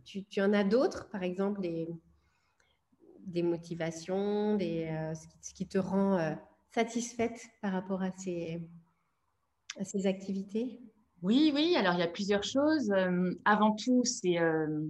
Tu, 0.03 0.25
tu, 0.25 0.41
en 0.41 0.51
as 0.51 0.65
d'autres, 0.65 1.09
par 1.09 1.23
exemple 1.23 1.61
des, 1.61 1.87
des 3.19 3.43
motivations, 3.43 4.57
des, 4.57 4.91
ce 5.41 5.53
qui 5.53 5.67
te 5.67 5.77
rend 5.77 6.35
satisfaite 6.73 7.39
par 7.61 7.71
rapport 7.73 8.01
à 8.01 8.11
ces, 8.11 8.59
activités? 10.05 10.79
Oui, 11.21 11.51
oui, 11.53 11.75
alors 11.75 11.93
il 11.93 11.99
y 11.99 12.03
a 12.03 12.07
plusieurs 12.07 12.43
choses. 12.43 12.91
Euh, 12.91 13.31
avant 13.45 13.75
tout, 13.75 14.03
c'est 14.03 14.39
euh, 14.39 14.87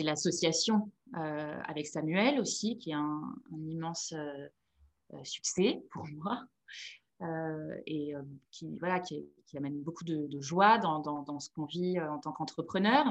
l'association 0.00 0.90
euh, 1.16 1.60
avec 1.66 1.86
Samuel 1.86 2.40
aussi, 2.40 2.76
qui 2.78 2.90
est 2.90 2.94
un, 2.94 3.34
immense 3.52 4.14
succès 5.22 5.82
pour 5.90 6.06
moi. 6.12 6.44
et 7.86 8.14
qui, 8.50 8.78
amène 9.56 9.82
beaucoup 9.82 10.04
de, 10.04 10.40
joie 10.40 10.78
dans, 10.78 11.00
dans, 11.00 11.40
ce 11.40 11.50
qu'on 11.50 11.66
vit 11.66 12.00
en 12.00 12.18
tant 12.18 12.32
qu'entrepreneur, 12.32 13.04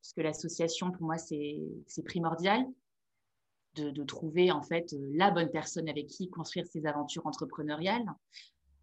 parce 0.00 0.12
que 0.14 0.22
l'association, 0.22 0.90
pour 0.90 1.02
moi, 1.02 1.18
c'est 1.18 2.02
primordial 2.04 2.64
de, 3.74 4.04
trouver 4.04 4.50
en 4.52 4.62
fait 4.62 4.92
euh, 4.92 5.10
la 5.14 5.30
bonne 5.30 5.50
personne 5.50 5.88
avec 5.88 6.06
qui 6.06 6.28
construire 6.28 6.66
ces 6.66 6.86
aventures 6.86 7.26
entrepreneuriales 7.26 8.06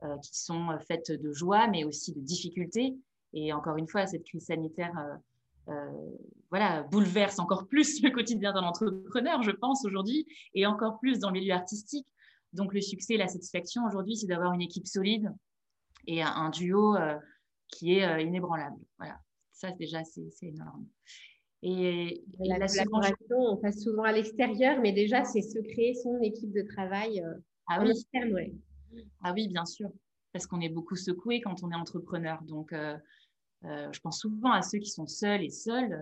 euh, 0.04 0.18
qui 0.20 0.38
sont 0.38 0.72
euh, 0.72 0.80
faites 0.80 1.12
de 1.12 1.34
joie 1.34 1.68
mais 1.68 1.84
aussi 1.84 2.14
de 2.14 2.20
difficultés. 2.20 2.96
Et 3.34 3.54
encore 3.54 3.78
une 3.78 3.88
fois, 3.88 4.08
cette 4.08 4.26
crise 4.26 4.46
sanitaire 4.46 4.94
voilà, 6.50 6.84
bouleverse 6.84 7.40
encore 7.40 7.66
plus 7.66 8.04
le 8.04 8.10
quotidien 8.10 8.52
d'un 8.52 8.64
entrepreneur, 8.64 9.42
je 9.42 9.52
pense, 9.52 9.86
aujourd'hui, 9.86 10.28
et 10.54 10.66
encore 10.66 11.00
plus 11.00 11.20
dans 11.20 11.30
le 11.30 11.40
milieu 11.40 11.54
artistique. 11.54 12.06
Donc, 12.52 12.74
le 12.74 12.82
succès 12.82 13.14
et 13.14 13.18
la 13.18 13.30
satisfaction 13.30 13.86
aujourd'hui, 13.86 14.18
c'est 14.18 14.28
d'avoir 14.28 14.52
une 14.52 14.62
équipe 14.62 14.86
solide 14.86 15.34
et 16.08 16.22
un, 16.22 16.50
duo 16.50 16.98
qui 17.70 17.94
est 17.94 18.22
inébranlable. 18.22 18.76
Voilà, 18.98 19.18
ça, 19.54 19.72
déjà, 19.72 20.04
c'est 20.04 20.30
énorme. 20.42 20.86
Et, 21.64 22.24
la, 22.40 22.68
collaboration, 22.68 23.38
on 23.38 23.58
passe 23.58 23.84
souvent 23.84 24.04
à 24.04 24.12
l'extérieur, 24.12 24.80
mais 24.82 24.94
déjà, 24.94 25.24
c'est 25.24 25.42
se 25.42 25.60
créer 25.60 25.94
son 25.94 26.20
équipe 26.22 26.52
de 26.52 26.64
travail 26.64 27.22
euh, 27.22 27.36
ah 27.68 27.84
oui. 27.84 28.60
Ah 29.22 29.34
oui, 29.34 29.48
bien 29.48 29.66
sûr, 29.66 29.90
parce 30.34 30.48
qu'on 30.48 30.60
est 30.60 30.70
beaucoup 30.70 30.96
secoué 30.96 31.40
quand 31.40 31.64
on 31.64 31.72
est 31.72 31.76
entrepreneur. 31.76 32.42
Donc, 32.44 32.74
euh, 32.74 32.98
euh, 33.66 33.92
je 33.92 34.00
pense 34.00 34.20
souvent 34.20 34.52
à 34.52 34.64
ceux 34.64 34.80
qui 34.80 34.90
sont 34.90 35.06
seuls 35.06 35.44
et 35.44 35.52
seuls. 35.52 35.96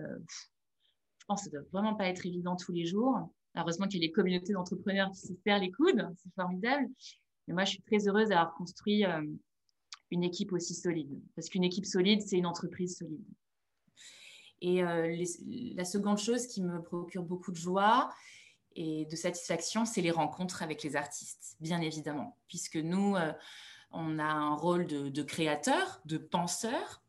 je 1.18 1.24
pense 1.26 1.44
que 1.44 1.50
ça 1.50 1.56
ne 1.58 1.62
doit 1.62 1.70
vraiment 1.72 1.94
pas 1.94 2.06
être 2.06 2.24
évident 2.24 2.56
tous 2.56 2.72
les 2.72 2.86
jours. 2.86 3.18
Heureusement 3.54 3.86
qu'il 3.86 4.00
y 4.00 4.04
a 4.04 4.06
les 4.06 4.12
communautés 4.12 4.54
d'entrepreneurs 4.54 5.10
qui 5.10 5.20
se 5.20 5.34
serrent 5.44 5.58
les 5.58 5.70
coudes, 5.70 6.08
c'est 6.16 6.32
formidable. 6.34 6.88
Mais 7.46 7.54
moi, 7.54 7.64
je 7.64 7.72
suis 7.72 7.82
très 7.82 8.08
heureuse 8.08 8.28
d'avoir 8.28 8.54
construit 8.54 9.04
une 10.10 10.24
équipe 10.24 10.52
aussi 10.52 10.74
solide, 10.74 11.20
parce 11.36 11.48
qu'une 11.50 11.64
équipe 11.64 11.84
solide, 11.84 12.22
c'est 12.22 12.38
une 12.38 12.46
entreprise 12.46 12.96
solide. 12.96 13.24
Et 14.60 14.82
euh, 14.82 15.24
la 15.74 15.84
seconde 15.84 16.18
chose 16.18 16.46
qui 16.46 16.62
me 16.62 16.82
procure 16.82 17.22
beaucoup 17.22 17.50
de 17.50 17.56
joie 17.56 18.10
et 18.76 19.06
de 19.06 19.16
satisfaction, 19.16 19.84
c'est 19.84 20.02
les 20.02 20.10
rencontres 20.10 20.62
avec 20.62 20.82
les 20.82 20.96
artistes, 20.96 21.56
bien 21.60 21.80
évidemment, 21.80 22.36
puisque 22.46 22.76
nous, 22.76 23.16
euh, 23.16 23.32
on 23.90 24.18
a 24.18 24.24
un 24.24 24.54
rôle 24.54 24.86
de, 24.86 25.22
créateur, 25.22 26.00
de 26.04 26.18
penseur, 26.18 27.02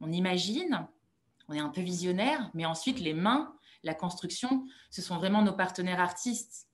on 0.00 0.12
imagine, 0.12 0.86
on 1.48 1.54
est 1.54 1.60
un 1.60 1.70
peu 1.70 1.80
visionnaire, 1.80 2.50
mais 2.54 2.66
ensuite 2.66 3.00
les 3.00 3.14
mains, 3.14 3.54
la 3.82 3.94
construction, 3.94 4.66
ce 4.90 5.02
sont 5.02 5.16
vraiment 5.16 5.42
nos 5.42 5.52
partenaires 5.52 6.00
artistes. 6.00 6.67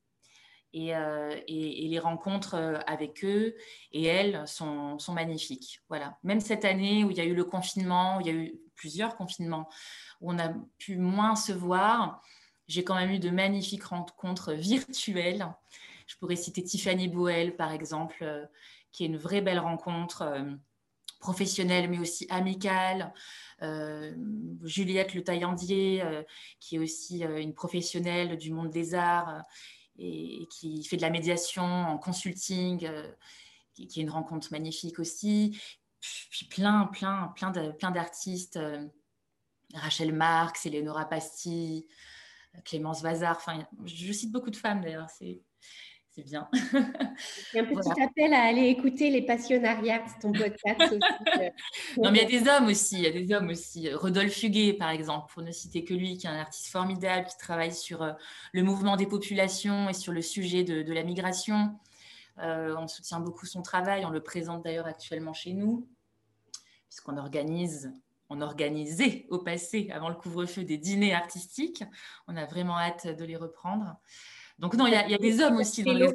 Et, 0.75 0.95
euh, 0.95 1.35
les 1.49 1.99
rencontres 1.99 2.83
avec 2.87 3.25
eux 3.25 3.55
et 3.93 4.05
elles 4.05 4.47
sont, 4.47 4.99
magnifiques. 5.13 5.81
Voilà. 5.89 6.19
Même 6.23 6.41
cette 6.41 6.65
année 6.65 7.05
où 7.05 7.11
il 7.11 7.17
y 7.17 7.21
a 7.21 7.25
eu 7.25 7.35
le 7.35 7.45
confinement, 7.45 8.19
où 8.19 8.21
il 8.21 8.27
y 8.27 8.31
a 8.31 8.33
eu 8.35 8.61
plusieurs 8.75 9.17
confinements, 9.17 9.69
on 10.21 10.39
a 10.39 10.53
pu 10.79 10.97
moins 10.97 11.37
se 11.37 11.53
voir. 11.53 12.21
J'ai 12.67 12.83
quand 12.83 12.95
même 12.95 13.11
eu 13.11 13.19
de 13.19 13.31
magnifiques 13.31 13.85
rencontres 13.85 14.53
virtuelles. 14.53 15.47
Je 16.07 16.17
pourrais 16.17 16.37
citer 16.37 16.63
Tiffany 16.63 17.09
Boel, 17.09 17.57
par 17.57 17.73
exemple, 17.73 18.19
euh, 18.23 18.45
qui 18.93 19.05
est 19.05 19.07
une 19.07 19.17
vraie 19.17 19.41
belle 19.41 19.59
rencontre 19.59 20.23
euh, 20.23 20.51
professionnelle, 21.21 21.89
mais 21.89 21.99
aussi 21.99 22.27
amicale. 22.31 23.13
Euh, 23.63 24.15
Juliette 24.63 25.15
Le 25.15 25.25
Taillandier, 25.25 26.03
qui 26.61 26.77
est 26.77 26.79
aussi 26.79 27.23
une 27.23 27.55
professionnelle 27.55 28.37
du 28.37 28.53
monde 28.53 28.71
des 28.71 28.95
arts 28.95 29.43
et, 29.99 30.47
qui 30.51 30.85
fait 30.85 30.97
de 30.97 31.03
la 31.03 31.11
médiation 31.11 31.65
en 31.65 31.99
consulting, 31.99 32.89
qui, 33.75 33.83
est 33.83 33.97
une 33.97 34.11
rencontre 34.11 34.49
magnifique 34.51 34.99
aussi. 34.99 35.61
Puis 36.31 36.47
plein, 36.47 36.87
plein, 36.87 37.33
plein 37.37 37.91
d'artistes. 37.91 38.59
Rachel 39.75 40.13
Marx, 40.13 40.67
Eleonora 40.67 41.07
Pasti, 41.07 41.87
Clémence 42.65 43.03
Vazard. 43.03 43.37
Enfin, 43.37 43.67
je 43.85 44.13
cite 44.13 44.33
beaucoup 44.33 44.51
de 44.51 44.57
femmes 44.57 44.81
d'ailleurs. 44.81 45.11
C'est 45.11 45.43
c'est 46.15 46.23
bien. 46.23 46.49
Il 46.53 47.57
y 47.57 47.59
a 47.59 47.63
un 47.63 47.67
petit 47.67 48.03
appel 48.03 48.33
à 48.33 48.43
aller 48.43 48.69
écouter 48.69 49.11
les 49.11 49.23
passionnariats, 49.23 50.05
ton 50.21 50.33
podcast 50.33 50.81
aussi. 50.81 51.41
Euh. 51.41 51.51
non, 51.97 52.13
mais 52.13 52.21
il 52.21 52.33
y 52.33 52.37
a 52.37 52.41
des 52.41 52.49
hommes 52.49 52.67
aussi, 52.67 52.97
il 52.97 53.03
y 53.03 53.07
a 53.07 53.11
des 53.11 53.35
hommes 53.35 53.49
aussi. 53.49 53.93
Rodolphe 53.93 54.41
Huguet, 54.43 54.75
par 54.75 54.91
exemple, 54.91 55.33
pour 55.33 55.43
ne 55.43 55.51
citer 55.51 55.85
que 55.85 55.93
lui, 55.93 56.17
qui 56.17 56.27
est 56.27 56.31
un 56.31 56.39
artiste 56.39 56.69
formidable, 56.69 57.27
qui 57.27 57.37
travaille 57.37 57.73
sur 57.73 58.03
euh, 58.03 58.13
le 58.53 58.63
mouvement 58.63 58.97
des 58.97 59.07
populations 59.07 59.89
et 59.89 59.93
sur 59.93 60.13
le 60.13 60.23
sujet 60.23 60.63
de, 60.63 60.93
la 60.93 61.03
migration. 61.03 61.77
Euh, 62.39 62.77
on 62.79 62.87
soutient 62.87 63.21
beaucoup 63.21 63.47
son 63.47 63.63
travail, 63.63 64.05
on 64.05 64.11
le 64.11 64.23
présente 64.23 64.63
d'ailleurs 64.63 64.87
actuellement 64.87 65.33
chez 65.33 65.53
nous, 65.53 65.89
puisqu'on 66.89 67.17
organise 67.17 67.93
on 68.31 68.41
organisait 68.41 69.27
au 69.29 69.39
passé, 69.39 69.91
avant 69.93 70.09
le 70.09 70.15
couvre-feu, 70.15 70.65
des 70.65 70.79
dîners 70.79 71.15
artistiques. 71.15 71.85
On 72.27 72.37
a 72.37 72.47
vraiment 72.47 72.79
hâte 72.79 73.07
de 73.07 73.25
les 73.25 73.37
reprendre. 73.37 73.97
Donc 74.59 74.75
non, 74.75 74.87
il 74.87 74.93
y, 74.93 74.97
a, 74.97 75.19
des 75.19 75.41
hommes 75.41 75.57
aussi 75.57 75.83
dans 75.83 75.93
les 75.93 76.13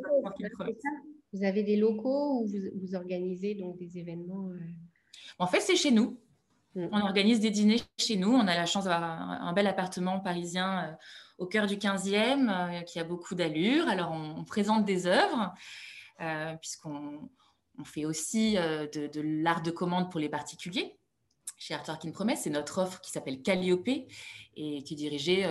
Vous 1.33 1.43
avez 1.43 1.63
des 1.63 1.75
locaux 1.75 2.41
où 2.41 2.47
vous, 2.47 2.95
organisez 2.95 3.55
donc 3.55 3.77
des 3.77 3.97
événements 3.97 4.49
euh? 4.49 4.59
En 5.39 5.47
fait, 5.47 5.59
c'est 5.59 5.75
chez 5.75 5.91
nous. 5.91 6.19
Mm. 6.75 6.87
On 6.91 7.01
organise 7.01 7.39
des 7.39 7.51
dîners 7.51 7.81
chez 7.97 8.15
nous. 8.15 8.31
On 8.31 8.47
a 8.47 8.55
la 8.55 8.65
chance 8.65 8.85
d'avoir 8.85 9.03
un, 9.03 9.53
bel 9.53 9.67
appartement 9.67 10.19
parisien 10.19 10.85
euh, 10.85 10.93
au 11.37 11.47
cœur 11.47 11.67
du 11.67 11.75
15e 11.75 12.49
euh, 12.49 12.81
qui 12.81 12.99
a 12.99 13.03
beaucoup 13.03 13.35
d'allure. 13.35 13.87
Alors, 13.87 14.11
on, 14.11 14.43
présente 14.45 14.85
des 14.85 15.07
œuvres 15.07 15.53
puisqu'on 16.59 17.29
fait 17.85 18.03
aussi 18.03 18.55
de 18.55 19.21
l'art 19.41 19.61
de 19.61 19.71
commande 19.71 20.11
pour 20.11 20.19
les 20.19 20.27
particuliers 20.27 20.97
chez 21.57 21.73
Art 21.73 21.83
Work 21.87 22.05
in 22.05 22.35
C'est 22.35 22.49
notre 22.49 22.81
offre 22.81 22.99
qui 22.99 23.11
s'appelle 23.11 23.41
Calliope 23.41 23.87
et 23.87 24.83
qui 24.83 24.93
est 24.93 24.97
dirigée 24.97 25.45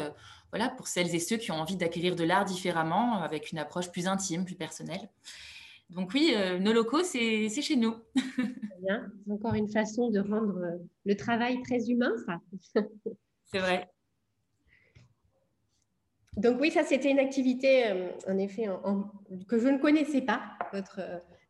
voilà, 0.51 0.71
pour 0.71 0.89
celles 0.89 1.15
et 1.15 1.19
ceux 1.19 1.37
qui 1.37 1.51
ont 1.53 1.57
envie 1.57 1.77
d'acquérir 1.77 2.17
de 2.17 2.25
l'art 2.25 2.45
différemment, 2.45 3.21
avec 3.23 3.53
une 3.53 3.59
approche 3.59 3.91
plus 3.91 4.07
intime, 4.07 4.45
plus 4.45 4.55
personnelle. 4.55 5.09
Donc 5.91 6.11
oui, 6.15 6.33
euh, 6.35 6.59
nos 6.59 6.73
locaux, 6.73 7.03
c'est 7.03 7.49
chez 7.49 7.77
nous. 7.77 7.97
Bien. 8.83 9.11
Encore 9.31 9.55
une 9.55 9.69
façon 9.69 10.11
de 10.11 10.21
rendre 10.21 10.59
euh, 10.59 10.77
le 11.05 11.17
travail 11.17 11.63
très 11.63 11.91
humain, 11.91 12.13
ça. 12.27 12.41
c'est 13.45 13.59
vrai. 13.59 13.89
Donc 16.37 16.61
oui, 16.61 16.71
ça 16.71 16.85
c'était 16.85 17.11
une 17.11 17.19
activité, 17.19 18.13
en 18.29 18.39
effet, 18.39 18.67
que 19.49 19.59
je 19.59 19.67
ne 19.67 19.79
connaissais 19.79 20.21
pas, 20.21 20.43
votre 20.73 21.01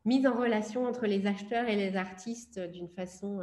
mise 0.06 0.26
en 0.26 0.32
relation 0.32 0.86
entre 0.86 1.06
les 1.06 1.26
acheteurs 1.26 1.68
et 1.68 1.76
les 1.76 1.94
artistes 1.94 2.58
d'une 2.58 2.88
façon 2.88 3.42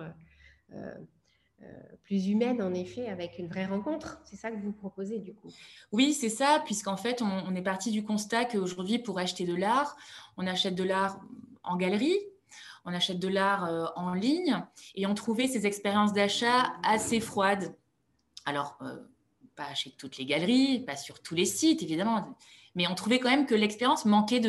euh, 1.62 1.66
euh, 1.66 1.96
plus 2.04 2.28
humaine, 2.28 2.62
en 2.62 2.74
effet, 2.74 3.08
avec 3.08 3.40
une 3.40 3.48
vraie 3.48 3.66
rencontre. 3.66 4.22
C'est 4.26 4.36
ça 4.36 4.52
que 4.52 4.58
vous 4.58 4.72
proposez, 4.72 5.20
du 5.20 5.34
coup? 5.34 5.50
Oui, 5.92 6.14
c'est 6.14 6.30
ça, 6.30 6.62
puisqu'en 6.66 6.98
fait, 6.98 7.22
on, 7.22 7.56
est 7.56 7.62
parti 7.62 7.92
du 7.92 8.04
constat 8.04 8.46
qu'aujourd'hui, 8.46 9.00
pour 9.00 9.18
acheter 9.20 9.46
de 9.46 9.56
l'art, 9.56 9.96
on 10.38 10.46
achète 10.46 10.76
de 10.76 10.84
l'art 10.84 11.20
en 11.64 11.78
galerie, 11.78 12.20
on 12.86 12.94
achète 12.94 13.20
de 13.20 13.28
l'art 13.28 13.66
euh, 13.66 13.86
en 13.96 14.14
ligne, 14.14 14.62
et 14.94 15.08
on 15.08 15.14
trouvait 15.14 15.48
ces 15.48 15.66
expériences 15.66 16.14
d'achat 16.14 16.74
assez 16.84 17.20
froides. 17.20 17.76
Alors, 18.46 18.78
pas 19.56 19.74
chez 19.74 19.92
toutes 19.92 20.18
les 20.18 20.26
galeries, 20.26 20.82
pas 20.82 20.96
sur 20.96 21.22
tous 21.22 21.34
les 21.34 21.46
sites, 21.46 21.82
évidemment, 21.82 22.36
Mais 22.76 22.88
on 22.88 22.96
trouvait 22.96 23.20
quand 23.20 23.30
même 23.30 23.46
que 23.46 23.56
l'expérience 23.56 24.06
manquait 24.06 24.42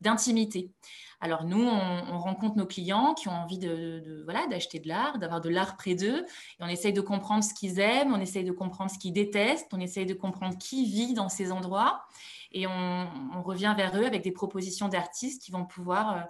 d'intimité. 0.00 0.72
Alors 1.20 1.44
nous, 1.44 1.62
on, 1.66 2.18
rencontre 2.18 2.56
nos 2.56 2.66
clients 2.66 3.14
qui 3.14 3.28
ont 3.28 3.32
envie 3.32 3.58
de, 3.58 4.26
d'acheter 4.50 4.78
de 4.78 4.88
l'art, 4.88 5.18
d'avoir 5.18 5.40
de 5.40 5.48
l'art 5.48 5.76
près 5.76 5.94
d'eux, 5.94 6.18
et 6.18 6.62
on 6.62 6.68
essaye 6.68 6.92
de 6.92 7.00
comprendre 7.00 7.42
ce 7.42 7.54
qu'ils 7.54 7.80
aiment, 7.80 8.12
on 8.12 8.20
essaye 8.20 8.44
de 8.44 8.52
comprendre 8.52 8.90
ce 8.90 8.98
qu'ils 8.98 9.14
détestent, 9.14 9.72
on 9.72 9.80
essaye 9.80 10.06
de 10.06 10.14
comprendre 10.14 10.58
qui 10.58 10.84
vit 10.84 11.14
dans 11.14 11.28
ces 11.30 11.50
endroits, 11.50 12.04
et 12.52 12.66
on, 12.66 13.42
revient 13.42 13.74
vers 13.76 13.96
eux 13.96 14.04
avec 14.04 14.22
des 14.22 14.32
propositions 14.32 14.88
d'artistes 14.88 15.42
qui 15.42 15.50
vont 15.50 15.64
pouvoir 15.64 16.16
euh, 16.16 16.20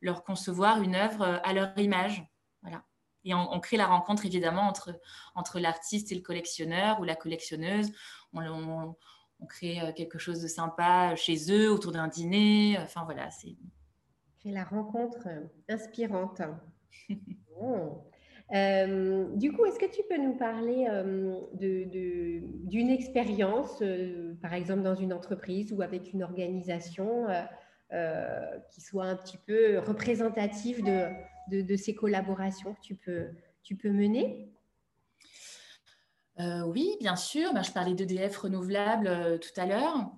leur 0.00 0.24
concevoir 0.24 0.82
une 0.82 0.94
œuvre 0.94 1.22
euh, 1.22 1.38
à 1.42 1.52
leur 1.52 1.76
image. 1.78 2.24
Voilà. 2.62 2.84
Et 3.24 3.34
on, 3.34 3.58
crée 3.60 3.76
la 3.76 3.86
rencontre 3.86 4.26
évidemment 4.26 4.68
entre, 4.68 5.00
entre 5.34 5.58
l'artiste 5.58 6.12
et 6.12 6.14
le 6.14 6.20
collectionneur 6.20 7.00
ou 7.00 7.04
la 7.04 7.16
collectionneuse. 7.16 7.90
On, 8.34 8.94
on 9.40 9.46
crée 9.46 9.80
euh, 9.80 9.92
quelque 9.92 10.18
chose 10.18 10.40
de 10.42 10.48
sympa 10.48 11.14
chez 11.16 11.50
eux 11.50 11.70
autour 11.70 11.92
d'un 11.92 12.08
dîner. 12.08 12.76
Enfin 12.80 13.04
voilà, 13.04 13.30
c'est 13.30 13.56
la 14.50 14.64
rencontre 14.64 15.26
euh, 15.26 15.40
inspirante. 15.68 16.42
Euh, 18.52 19.34
du 19.36 19.52
coup, 19.52 19.64
est-ce 19.64 19.78
que 19.78 19.90
tu 19.90 20.02
peux 20.08 20.18
nous 20.18 20.34
parler 20.34 20.86
euh, 20.90 21.40
d'une 21.54 22.90
expérience, 22.90 23.82
par 24.42 24.52
exemple 24.52 24.82
dans 24.82 24.94
une 24.94 25.14
entreprise 25.14 25.72
ou 25.72 25.80
avec 25.80 26.12
une 26.12 26.22
organisation, 26.22 27.26
qui 28.70 28.80
soit 28.82 29.06
un 29.06 29.16
petit 29.16 29.38
peu 29.38 29.78
représentative 29.78 30.84
de, 30.84 31.76
ces 31.76 31.94
collaborations 31.94 32.74
que 32.74 32.80
tu 32.82 32.94
peux, 32.96 33.28
tu 33.62 33.76
peux 33.76 33.90
mener? 33.90 34.52
Oui, 36.38 36.96
bien 37.00 37.16
sûr. 37.16 37.52
Ben, 37.54 37.62
je 37.62 37.72
parlais 37.72 37.94
d'EDF 37.94 38.36
renouvelable 38.38 39.38
tout 39.40 39.60
à 39.60 39.66
l'heure. 39.66 40.10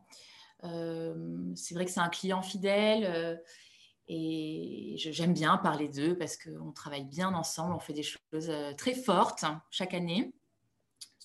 c'est 1.54 1.74
vrai 1.74 1.84
que 1.84 1.90
c'est 1.90 2.00
un 2.00 2.08
client 2.08 2.42
fidèle 2.42 3.40
et 4.08 4.94
j'aime 4.96 5.32
bien 5.32 5.56
parler 5.56 5.88
d'eux 5.88 6.16
parce 6.16 6.36
qu'on 6.36 6.70
travaille 6.70 7.04
bien 7.04 7.34
ensemble, 7.34 7.74
on 7.74 7.80
fait 7.80 7.92
des 7.92 8.04
choses 8.04 8.20
euh, 8.32 8.72
très 8.74 8.94
fortes 8.94 9.44
chaque 9.70 9.94
année. 9.94 10.32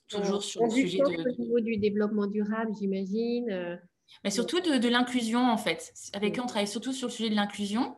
Toujours 0.08 0.44
sur 0.44 0.64
le 0.64 0.72
sujet 0.72 0.98
de... 0.98 1.30
Au 1.30 1.42
niveau 1.42 1.60
du 1.60 1.78
développement 1.78 2.26
durable, 2.26 2.72
j'imagine. 2.78 3.50
Euh, 3.52 3.78
Mais 4.24 4.32
surtout 4.32 4.60
de, 4.60 4.90
l'inclusion, 4.90 5.52
en 5.52 5.58
fait. 5.58 5.94
Avec 6.14 6.38
eux, 6.38 6.42
on 6.42 6.48
travaille 6.48 6.68
surtout 6.68 6.92
sur 6.92 7.08
le 7.08 7.14
sujet 7.14 7.30
de 7.30 7.36
l'inclusion. 7.36 7.96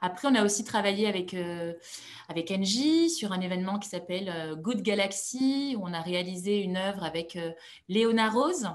Après, 0.00 0.28
on 0.28 0.34
a 0.34 0.44
aussi 0.44 0.64
travaillé 0.64 1.06
avec, 1.06 1.34
euh, 1.34 1.74
avec 2.28 2.50
Engie 2.50 3.10
sur 3.10 3.32
un 3.32 3.40
événement 3.40 3.78
qui 3.78 3.88
s'appelle 3.88 4.56
Good 4.58 4.82
Galaxy, 4.82 5.76
où 5.78 5.84
on 5.84 5.92
a 5.92 6.00
réalisé 6.00 6.60
une 6.62 6.76
œuvre 6.76 7.04
avec 7.04 7.38
Léona 7.88 8.30
Rose 8.30 8.68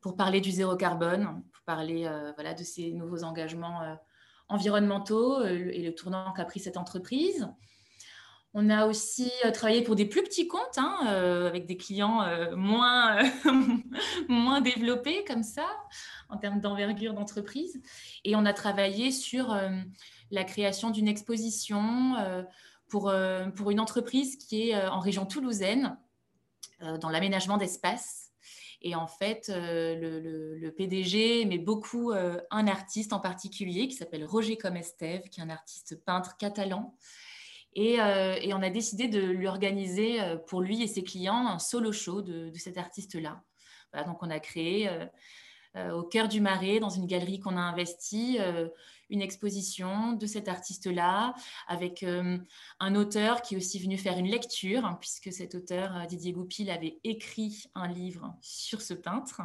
pour 0.00 0.16
parler 0.16 0.40
du 0.40 0.50
zéro 0.50 0.76
carbone 0.76 1.42
parler 1.64 2.06
euh, 2.06 2.32
voilà, 2.34 2.54
de 2.54 2.62
ces 2.62 2.92
nouveaux 2.92 3.24
engagements 3.24 3.82
euh, 3.82 3.94
environnementaux 4.48 5.40
euh, 5.40 5.70
et 5.72 5.82
le 5.82 5.94
tournant 5.94 6.32
qu'a 6.32 6.44
pris 6.44 6.60
cette 6.60 6.76
entreprise. 6.76 7.48
On 8.54 8.70
a 8.70 8.86
aussi 8.86 9.32
travaillé 9.52 9.82
pour 9.82 9.96
des 9.96 10.06
plus 10.06 10.22
petits 10.22 10.46
comptes, 10.46 10.78
hein, 10.78 10.96
avec 11.46 11.66
des 11.66 11.76
clients 11.76 12.24
moins, 12.56 13.18
moins 14.28 14.60
développés 14.60 15.24
comme 15.24 15.42
ça, 15.42 15.66
en 16.28 16.36
termes 16.36 16.60
d'envergure 16.60 17.14
d'entreprise. 17.14 17.82
Et 18.24 18.36
on 18.36 18.46
a 18.46 18.52
travaillé 18.52 19.10
sur 19.10 19.60
la 20.30 20.44
création 20.44 20.90
d'une 20.90 21.08
exposition 21.08 22.14
pour, 22.88 23.12
pour 23.56 23.70
une 23.72 23.80
entreprise 23.80 24.36
qui 24.36 24.70
est 24.70 24.86
en 24.86 25.00
région 25.00 25.26
toulousaine, 25.26 25.98
dans 26.80 27.10
l'aménagement 27.10 27.56
d'espace. 27.56 28.24
Et 28.84 28.94
en 28.94 29.06
fait, 29.06 29.48
euh, 29.48 30.58
le, 30.60 30.70
PDG 30.70 31.46
met 31.46 31.58
beaucoup 31.58 32.12
euh, 32.12 32.38
un 32.50 32.68
artiste 32.68 33.14
en 33.14 33.18
particulier 33.18 33.88
qui 33.88 33.96
s'appelle 33.96 34.26
Roger 34.26 34.58
Comesteve, 34.58 35.22
qui 35.30 35.40
est 35.40 35.42
un 35.42 35.48
artiste 35.48 36.04
peintre 36.04 36.36
catalan. 36.36 36.94
Et, 37.74 38.00
euh, 38.00 38.36
on 38.52 38.62
a 38.62 38.70
décidé 38.70 39.08
de 39.08 39.20
lui 39.20 39.46
organiser 39.46 40.18
pour 40.46 40.60
lui 40.60 40.82
et 40.82 40.86
ses 40.86 41.02
clients 41.02 41.46
un 41.46 41.58
solo 41.58 41.92
show 41.92 42.22
de, 42.22 42.52
cet 42.54 42.78
artiste-là. 42.78 43.42
donc 44.06 44.22
on 44.22 44.30
a 44.30 44.38
créé 44.38 44.88
au 45.76 46.04
cœur 46.04 46.28
du 46.28 46.40
Marais, 46.40 46.78
dans 46.78 46.90
une 46.90 47.06
galerie 47.06 47.40
qu'on 47.40 47.56
a 47.56 47.60
investie, 47.60 48.38
une 49.10 49.22
exposition 49.22 50.12
de 50.12 50.26
cet 50.26 50.48
artiste-là, 50.48 51.34
avec 51.68 52.02
euh, 52.02 52.38
un 52.80 52.94
auteur 52.94 53.42
qui 53.42 53.54
est 53.54 53.56
aussi 53.56 53.78
venu 53.78 53.98
faire 53.98 54.18
une 54.18 54.28
lecture, 54.28 54.84
hein, 54.84 54.96
puisque 55.00 55.32
cet 55.32 55.54
auteur, 55.54 55.96
euh, 55.96 56.06
Didier 56.06 56.32
Goupil, 56.32 56.70
avait 56.70 56.98
écrit 57.04 57.64
un 57.74 57.88
livre 57.88 58.34
sur 58.40 58.80
ce 58.80 58.94
peintre. 58.94 59.42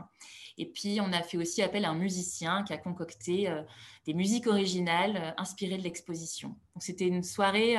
Et 0.57 0.65
puis, 0.65 0.99
on 1.01 1.11
a 1.13 1.21
fait 1.21 1.37
aussi 1.37 1.61
appel 1.61 1.85
à 1.85 1.89
un 1.89 1.95
musicien 1.95 2.63
qui 2.63 2.73
a 2.73 2.77
concocté 2.77 3.49
euh, 3.49 3.61
des 4.05 4.13
musiques 4.13 4.47
originales 4.47 5.33
inspirées 5.37 5.77
de 5.77 5.83
l'exposition. 5.83 6.49
Donc, 6.49 6.81
c'était 6.81 7.07
une 7.07 7.23
soirée 7.23 7.75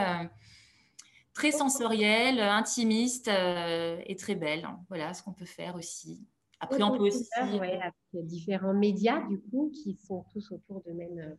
très 1.33 1.51
sensorielle, 1.51 2.41
intimiste 2.41 3.29
et 3.29 4.17
très 4.17 4.35
belle. 4.37 4.69
Voilà 4.89 5.13
ce 5.15 5.23
qu'on 5.23 5.33
peut 5.33 5.45
faire 5.45 5.75
aussi. 5.75 6.25
Après, 6.61 6.83
on 6.83 6.97
peut 6.97 7.05
aussi... 7.05 7.27
Ouais, 7.59 7.81
différents 8.13 8.75
médias, 8.75 9.27
du 9.27 9.41
coup, 9.41 9.73
qui 9.75 9.97
sont 9.97 10.25
tous 10.33 10.53
autour 10.53 10.83
de 10.83 10.93
même 10.93 11.37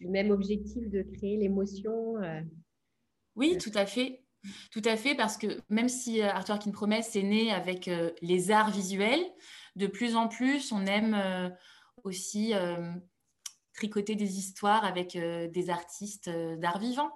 le 0.00 0.10
même 0.10 0.30
objectif 0.30 0.88
de 0.88 1.02
créer 1.02 1.36
l'émotion. 1.36 2.22
Euh, 2.22 2.40
oui, 3.34 3.54
euh. 3.54 3.58
tout 3.58 3.72
à 3.74 3.86
fait. 3.86 4.22
Tout 4.70 4.82
à 4.84 4.96
fait, 4.96 5.16
parce 5.16 5.36
que 5.36 5.60
même 5.68 5.88
si 5.88 6.22
euh, 6.22 6.28
Arthur 6.28 6.58
King 6.58 6.72
Promesse 6.72 7.16
est 7.16 7.22
né 7.22 7.50
avec 7.50 7.90
les 8.22 8.50
arts 8.50 8.70
visuels, 8.70 9.24
de 9.74 9.86
plus 9.86 10.14
en 10.14 10.28
plus, 10.28 10.72
on 10.72 10.86
aime 10.86 11.52
aussi 12.04 12.52
tricoter 13.74 14.14
des 14.14 14.38
histoires 14.38 14.84
avec 14.84 15.18
des 15.18 15.70
artistes 15.70 16.30
d'art 16.30 16.78
vivant. 16.78 17.10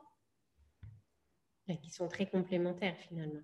Qui 1.83 1.91
sont 1.91 2.09
très 2.09 2.29
complémentaires 2.29 2.97
finalement. 2.99 3.41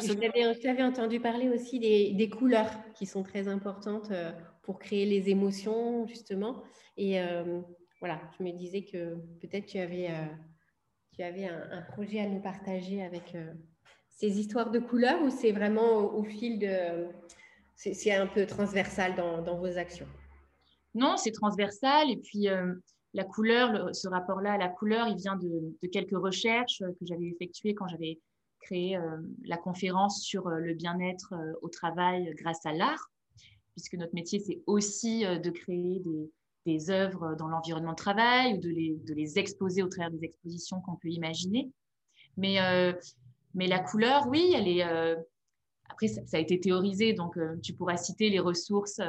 je 0.00 0.62
t'avais 0.62 0.84
entendu 0.84 1.18
parler 1.18 1.48
aussi 1.48 1.80
des, 1.80 2.12
des, 2.12 2.30
couleurs 2.30 2.70
qui 2.94 3.06
sont 3.06 3.24
très 3.24 3.48
importantes 3.48 4.12
pour 4.62 4.78
créer 4.78 5.04
les 5.04 5.28
émotions, 5.28 6.06
justement. 6.06 6.62
Et 6.96 7.20
voilà, 8.02 8.20
je 8.36 8.42
me 8.42 8.50
disais 8.50 8.82
que 8.82 9.14
peut-être 9.40 9.66
tu 9.66 9.78
avais, 9.78 10.10
euh, 10.10 10.26
tu 11.12 11.22
avais 11.22 11.44
un, 11.46 11.82
projet 11.82 12.18
à 12.18 12.26
nous 12.26 12.40
partager 12.40 13.00
avec 13.00 13.36
euh, 13.36 13.52
ces 14.10 14.40
histoires 14.40 14.72
de 14.72 14.80
couleurs 14.80 15.22
ou 15.22 15.30
c'est 15.30 15.52
vraiment 15.52 15.98
au, 16.12 16.24
fil 16.24 16.58
de... 16.58 17.06
C'est 17.76 18.12
un 18.12 18.26
peu 18.26 18.44
transversal 18.44 19.14
dans, 19.14 19.56
vos 19.56 19.78
actions? 19.78 20.08
Non, 20.96 21.16
c'est 21.16 21.30
transversal. 21.30 22.10
Et 22.10 22.16
puis, 22.16 22.48
euh, 22.48 22.74
la 23.14 23.22
couleur, 23.22 23.94
ce 23.94 24.08
rapport-là 24.08 24.54
à 24.54 24.58
la 24.58 24.68
couleur, 24.68 25.06
il 25.06 25.16
vient 25.16 25.36
de, 25.36 25.76
de 25.80 25.88
quelques 25.88 26.18
recherches 26.18 26.80
que 26.80 27.06
j'avais 27.06 27.26
effectuées 27.26 27.74
quand 27.74 27.86
j'avais 27.86 28.18
créé 28.62 28.98
la 29.44 29.58
conférence 29.58 30.22
sur 30.22 30.48
le 30.48 30.74
bien-être 30.74 31.34
au 31.62 31.68
travail 31.68 32.32
grâce 32.36 32.64
à 32.64 32.72
l'art, 32.72 33.10
puisque 33.74 33.94
notre 33.94 34.14
métier, 34.14 34.38
c'est 34.38 34.60
aussi 34.66 35.24
de 35.24 35.50
créer 35.50 36.00
des 36.00 36.30
des 36.66 36.90
œuvres 36.90 37.34
dans 37.36 37.48
l'environnement 37.48 37.92
de 37.92 37.96
travail 37.96 38.54
ou 38.54 38.58
de 38.58 38.68
les, 38.68 38.96
de 39.04 39.14
les, 39.14 39.38
exposer 39.38 39.82
au 39.82 39.88
travers 39.88 40.10
des 40.10 40.24
expositions 40.24 40.80
qu'on 40.80 40.96
peut 40.96 41.08
imaginer. 41.08 41.70
Mais, 42.36 42.60
euh, 42.60 42.92
mais 43.54 43.66
la 43.66 43.80
couleur, 43.80 44.26
oui, 44.28 44.52
elle 44.56 44.68
est. 44.68 44.84
Euh, 44.84 45.16
après, 45.88 46.08
ça, 46.08 46.22
a 46.32 46.38
été 46.38 46.58
théorisé, 46.58 47.12
donc 47.12 47.36
euh, 47.36 47.56
tu 47.62 47.74
pourras 47.74 47.96
citer 47.96 48.30
les 48.30 48.40
ressources 48.40 49.00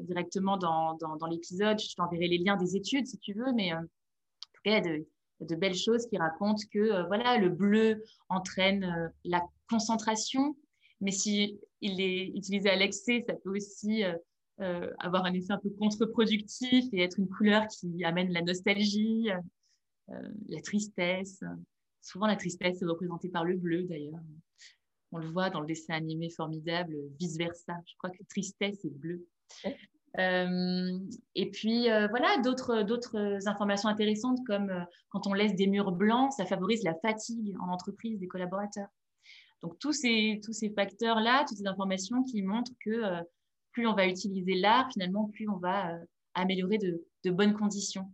directement 0.00 0.56
dans, 0.56 0.94
dans, 0.94 1.26
l'épisode. 1.26 1.78
Je 1.78 1.94
t'enverrai 1.94 2.26
les 2.26 2.38
liens 2.38 2.56
des 2.56 2.74
études 2.74 3.06
si 3.06 3.18
tu 3.18 3.34
veux, 3.34 3.52
mais 3.52 3.74
en 3.74 3.82
tout 3.82 4.62
cas, 4.64 4.70
il 4.70 4.72
y 4.72 4.76
a 4.76 5.46
de, 5.46 5.54
belles 5.56 5.74
choses 5.74 6.06
qui 6.06 6.16
racontent 6.16 6.62
que 6.72 7.06
voilà, 7.06 7.36
le 7.36 7.50
bleu 7.50 8.02
entraîne 8.30 9.12
la 9.24 9.42
concentration, 9.68 10.56
mais 11.02 11.10
si 11.10 11.60
il 11.82 12.00
est 12.00 12.28
utilisé 12.28 12.70
à 12.70 12.76
l'excès, 12.76 13.22
ça 13.26 13.34
peut 13.34 13.54
aussi 13.54 14.04
euh, 14.60 14.90
avoir 14.98 15.24
un 15.24 15.32
effet 15.34 15.52
un 15.52 15.58
peu 15.58 15.70
contre-productif 15.70 16.86
et 16.92 17.02
être 17.02 17.20
une 17.20 17.28
couleur 17.28 17.68
qui 17.68 18.04
amène 18.04 18.32
la 18.32 18.42
nostalgie, 18.42 19.30
euh, 20.10 20.14
la 20.48 20.60
tristesse. 20.60 21.44
Souvent, 22.00 22.26
la 22.26 22.34
tristesse 22.34 22.82
est 22.82 22.84
représentée 22.84 23.28
par 23.28 23.44
le 23.44 23.56
bleu, 23.56 23.84
d'ailleurs. 23.84 24.18
On 25.12 25.18
le 25.18 25.28
voit 25.28 25.50
dans 25.50 25.60
le 25.60 25.66
dessin 25.66 25.94
animé 25.94 26.28
formidable, 26.28 26.96
vice-versa. 27.20 27.74
Je 27.86 27.94
crois 27.98 28.10
que 28.10 28.22
tristesse 28.28 28.84
est 28.84 28.90
bleu. 28.90 29.24
Euh, 30.18 30.98
et 31.36 31.50
puis, 31.50 31.82
voilà, 32.10 32.38
d'autres 32.38 33.46
informations 33.46 33.88
intéressantes 33.88 34.40
comme 34.44 34.72
quand 35.10 35.28
on 35.28 35.34
laisse 35.34 35.54
des 35.54 35.68
murs 35.68 35.92
blancs, 35.92 36.32
ça 36.32 36.46
favorise 36.46 36.82
la 36.82 36.94
fatigue 36.96 37.54
en 37.60 37.68
entreprise 37.68 38.18
des 38.18 38.26
collaborateurs. 38.26 38.88
Donc, 39.62 39.78
tous 39.78 39.92
ces, 39.92 40.40
tous 40.44 40.52
ces 40.52 40.70
facteurs-là, 40.70 41.44
toutes 41.46 41.58
ces 41.58 41.66
informations 41.66 42.24
qui 42.24 42.42
montrent 42.42 42.72
que 42.84 43.22
plus 43.78 43.86
on 43.86 43.94
va 43.94 44.08
utiliser 44.08 44.54
l'art, 44.54 44.90
finalement, 44.92 45.28
plus 45.28 45.48
on 45.48 45.58
va 45.58 45.94
euh, 45.94 46.04
améliorer 46.34 46.78
de, 46.78 47.30
bonnes 47.30 47.54
conditions. 47.54 48.10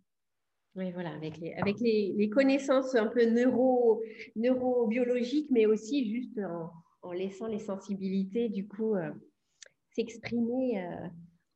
Oui, 0.76 0.92
voilà, 0.92 1.14
avec 1.14 1.38
les, 1.38 1.54
avec 1.54 1.80
les, 1.80 2.28
connaissances 2.28 2.94
un 2.94 3.06
peu 3.06 3.24
neuro, 3.24 4.02
neurobiologiques, 4.36 5.50
mais 5.50 5.64
aussi 5.64 6.12
juste 6.12 6.38
en, 7.02 7.12
laissant 7.12 7.46
les 7.46 7.60
sensibilités, 7.60 8.50
du 8.50 8.68
coup, 8.68 8.94
euh, 8.94 9.10
s'exprimer 9.92 10.84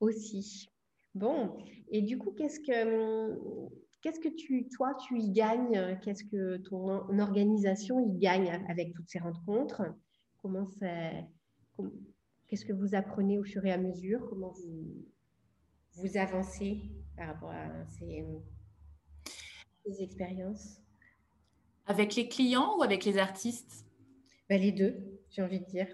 aussi. 0.01 0.71
Bon, 1.14 1.59
et 1.90 2.01
du 2.01 2.16
coup, 2.16 2.31
qu'est-ce 2.31 2.61
que, 2.61 3.38
qu'est-ce 4.01 4.21
que 4.21 4.29
tu, 4.29 4.71
toi, 4.71 4.94
tu 5.07 5.18
y 5.18 5.33
gagnes 5.33 5.99
Qu'est-ce 6.03 6.25
que 6.25 6.57
ton 6.57 7.18
organisation 7.18 8.01
y 8.01 8.16
gagne 8.16 8.49
avec 8.71 8.94
toutes 8.94 9.09
ces 9.09 9.18
rencontres? 9.18 9.83
Comment 10.40 10.66
c'est, 10.79 11.27
qu'est-ce 12.48 12.64
que 12.64 12.72
vous 12.72 12.94
apprenez 12.94 13.38
au 13.38 13.44
fur 13.44 13.64
et 13.64 13.72
à 13.72 13.78
mesure? 13.78 14.26
Comment 14.28 14.50
vous, 14.50 15.06
vous 15.94 16.16
avancez 16.16 16.90
par 17.16 17.28
rapport 17.28 17.50
à 17.50 17.87
ces, 17.87 18.24
ces 19.84 20.02
expériences? 20.02 20.80
Avec 21.87 22.16
les 22.16 22.28
clients 22.28 22.76
ou 22.78 22.82
avec 22.82 23.04
les 23.04 23.18
artistes? 23.18 23.87
Ben, 24.48 24.61
Les 24.61 24.72
deux, 24.72 24.96
j'ai 25.30 25.42
envie 25.42 25.61
de 25.61 25.66
dire. 25.66 25.88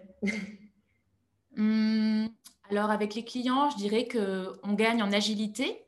Hum, 1.57 2.29
alors 2.71 2.91
avec 2.91 3.15
les 3.15 3.25
clients, 3.25 3.71
je 3.71 3.77
dirais 3.77 4.09
qu'on 4.09 4.73
gagne 4.75 5.03
en 5.03 5.13
agilité, 5.13 5.85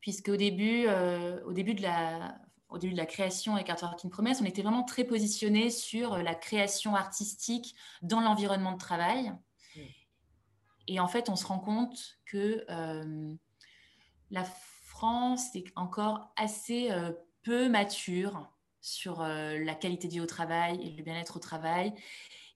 puisque 0.00 0.28
au 0.28 0.36
début, 0.36 0.86
euh, 0.86 1.42
au 1.44 1.52
début 1.52 1.74
de 1.74 1.82
la, 1.82 2.40
au 2.68 2.78
début 2.78 2.92
de 2.92 2.98
la 2.98 3.06
création 3.06 3.54
avec 3.54 3.70
Art 3.70 3.82
Working 3.82 4.10
Promesse, 4.10 4.40
on 4.40 4.44
était 4.44 4.62
vraiment 4.62 4.84
très 4.84 5.04
positionné 5.04 5.70
sur 5.70 6.18
la 6.18 6.34
création 6.34 6.94
artistique 6.94 7.74
dans 8.02 8.20
l'environnement 8.20 8.72
de 8.72 8.78
travail. 8.78 9.32
Et 10.88 11.00
en 11.00 11.08
fait, 11.08 11.28
on 11.28 11.36
se 11.36 11.46
rend 11.46 11.58
compte 11.58 12.18
que 12.26 12.64
euh, 12.70 13.34
la 14.30 14.44
France 14.44 15.54
est 15.54 15.64
encore 15.76 16.32
assez 16.36 16.90
euh, 16.90 17.12
peu 17.42 17.68
mature 17.68 18.50
sur 18.80 19.22
la 19.22 19.74
qualité 19.74 20.06
de 20.06 20.12
vie 20.12 20.20
au 20.20 20.26
travail 20.26 20.80
et 20.80 20.96
le 20.96 21.02
bien-être 21.02 21.38
au 21.38 21.40
travail, 21.40 21.92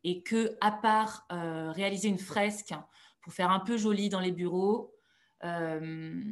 et 0.04 0.22
que 0.22 0.56
à 0.60 0.70
part 0.70 1.26
réaliser 1.28 2.06
une 2.06 2.20
fresque 2.20 2.72
pour 3.20 3.32
faire 3.32 3.50
un 3.50 3.58
peu 3.58 3.76
joli 3.76 4.08
dans 4.08 4.20
les 4.20 4.30
bureaux, 4.30 4.94
euh, 5.44 6.22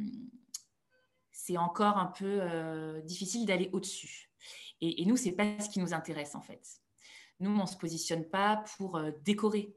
c'est 1.31 1.57
encore 1.57 1.97
un 1.97 2.07
peu 2.07 2.39
euh, 2.41 3.01
difficile 3.01 3.45
d'aller 3.45 3.69
au-dessus. 3.73 4.29
Et, 4.81 5.03
nous, 5.05 5.17
ce 5.17 5.25
n'est 5.25 5.31
pas 5.33 5.59
ce 5.59 5.69
qui 5.69 5.79
nous 5.79 5.93
intéresse 5.93 6.35
en 6.35 6.41
fait. 6.41 6.65
Nous, 7.39 7.49
on 7.49 7.63
ne 7.63 7.67
se 7.67 7.75
positionne 7.75 8.25
pas 8.25 8.63
pour 8.77 8.97
euh, 8.97 9.11
décorer. 9.23 9.75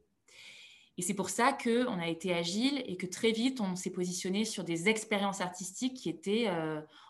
Et 0.99 1.03
c'est 1.03 1.15
pour 1.15 1.31
ça 1.31 1.53
qu'on 1.53 1.99
a 1.99 2.07
été 2.07 2.35
agile 2.35 2.83
et 2.87 2.97
que 2.97 3.07
très 3.07 3.33
vite, 3.33 3.61
on 3.61 3.77
s'est 3.77 3.91
positionné 3.91 4.45
sur 4.45 4.65
des 4.65 4.89
expériences 4.89 5.41
artistiques 5.41 5.95
qui 5.95 6.11
étaient 6.11 6.51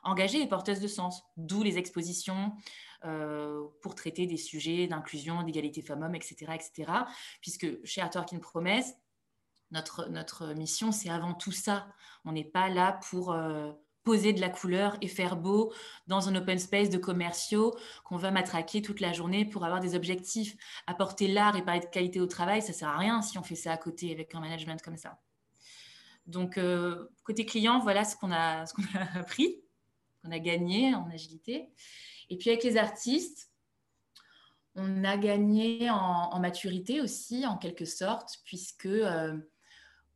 engagées 0.04 0.40
et 0.40 0.46
porteuses 0.46 0.80
de 0.80 0.86
sens, 0.86 1.24
d'où 1.36 1.64
les 1.64 1.78
expositions 1.78 2.52
pour 3.80 3.96
traiter 3.96 4.26
des 4.26 4.36
sujets 4.36 4.86
d'inclusion, 4.86 5.42
d'égalité 5.42 5.82
femmes-hommes, 5.82 6.14
etc., 6.14 6.52
etc. 6.54 6.92
Puisque 7.40 7.84
chez 7.84 8.00
Art 8.00 8.10
Work 8.14 8.32
in 8.32 8.38
Promesse, 8.38 8.94
notre, 9.72 10.52
mission, 10.54 10.92
c'est 10.92 11.08
avant 11.08 11.34
tout 11.34 11.52
ça. 11.52 11.86
On 12.24 12.32
n'est 12.32 12.44
pas 12.44 12.68
là 12.68 13.00
pour 13.10 13.32
euh, 13.32 13.72
poser 14.04 14.32
de 14.32 14.40
la 14.40 14.48
couleur 14.48 14.96
et 15.00 15.08
faire 15.08 15.36
beau 15.36 15.72
dans 16.06 16.28
un 16.28 16.34
open 16.34 16.58
space 16.58 16.90
de 16.90 16.98
commerciaux 16.98 17.74
qu'on 18.04 18.16
va 18.16 18.30
matraquer 18.30 18.82
toute 18.82 19.00
la 19.00 19.12
journée 19.12 19.44
pour 19.44 19.64
avoir 19.64 19.80
des 19.80 19.94
objectifs. 19.94 20.56
Apporter 20.86 21.28
l'art 21.28 21.56
et 21.56 21.64
parler 21.64 21.80
de 21.80 21.86
qualité 21.86 22.20
au 22.20 22.26
travail, 22.26 22.62
ça 22.62 22.68
ne 22.68 22.74
sert 22.74 22.88
à 22.88 22.98
rien 22.98 23.22
si 23.22 23.38
on 23.38 23.42
fait 23.42 23.54
ça 23.54 23.72
à 23.72 23.76
côté 23.76 24.12
avec 24.12 24.34
un 24.34 24.40
management 24.40 24.80
comme 24.82 24.96
ça. 24.96 25.20
Donc, 26.26 26.58
euh, 26.58 27.08
côté 27.24 27.44
client, 27.44 27.78
voilà 27.80 28.04
ce 28.04 28.16
qu'on 28.16 28.32
a, 28.32 28.66
ce 28.66 28.74
a 28.96 29.18
appris, 29.18 29.62
qu'on 30.22 30.30
a 30.30 30.38
gagné 30.38 30.94
en 30.94 31.08
agilité. 31.10 31.70
Et 32.30 32.36
puis 32.36 32.50
avec 32.50 32.64
les 32.64 32.76
artistes, 32.76 33.50
on 34.74 35.04
a 35.04 35.16
gagné 35.16 35.90
en, 35.90 36.38
maturité 36.40 37.00
aussi, 37.00 37.46
en 37.46 37.58
quelque 37.58 37.84
sorte, 37.84 38.38
puisque 38.44 38.86
euh, 38.86 39.36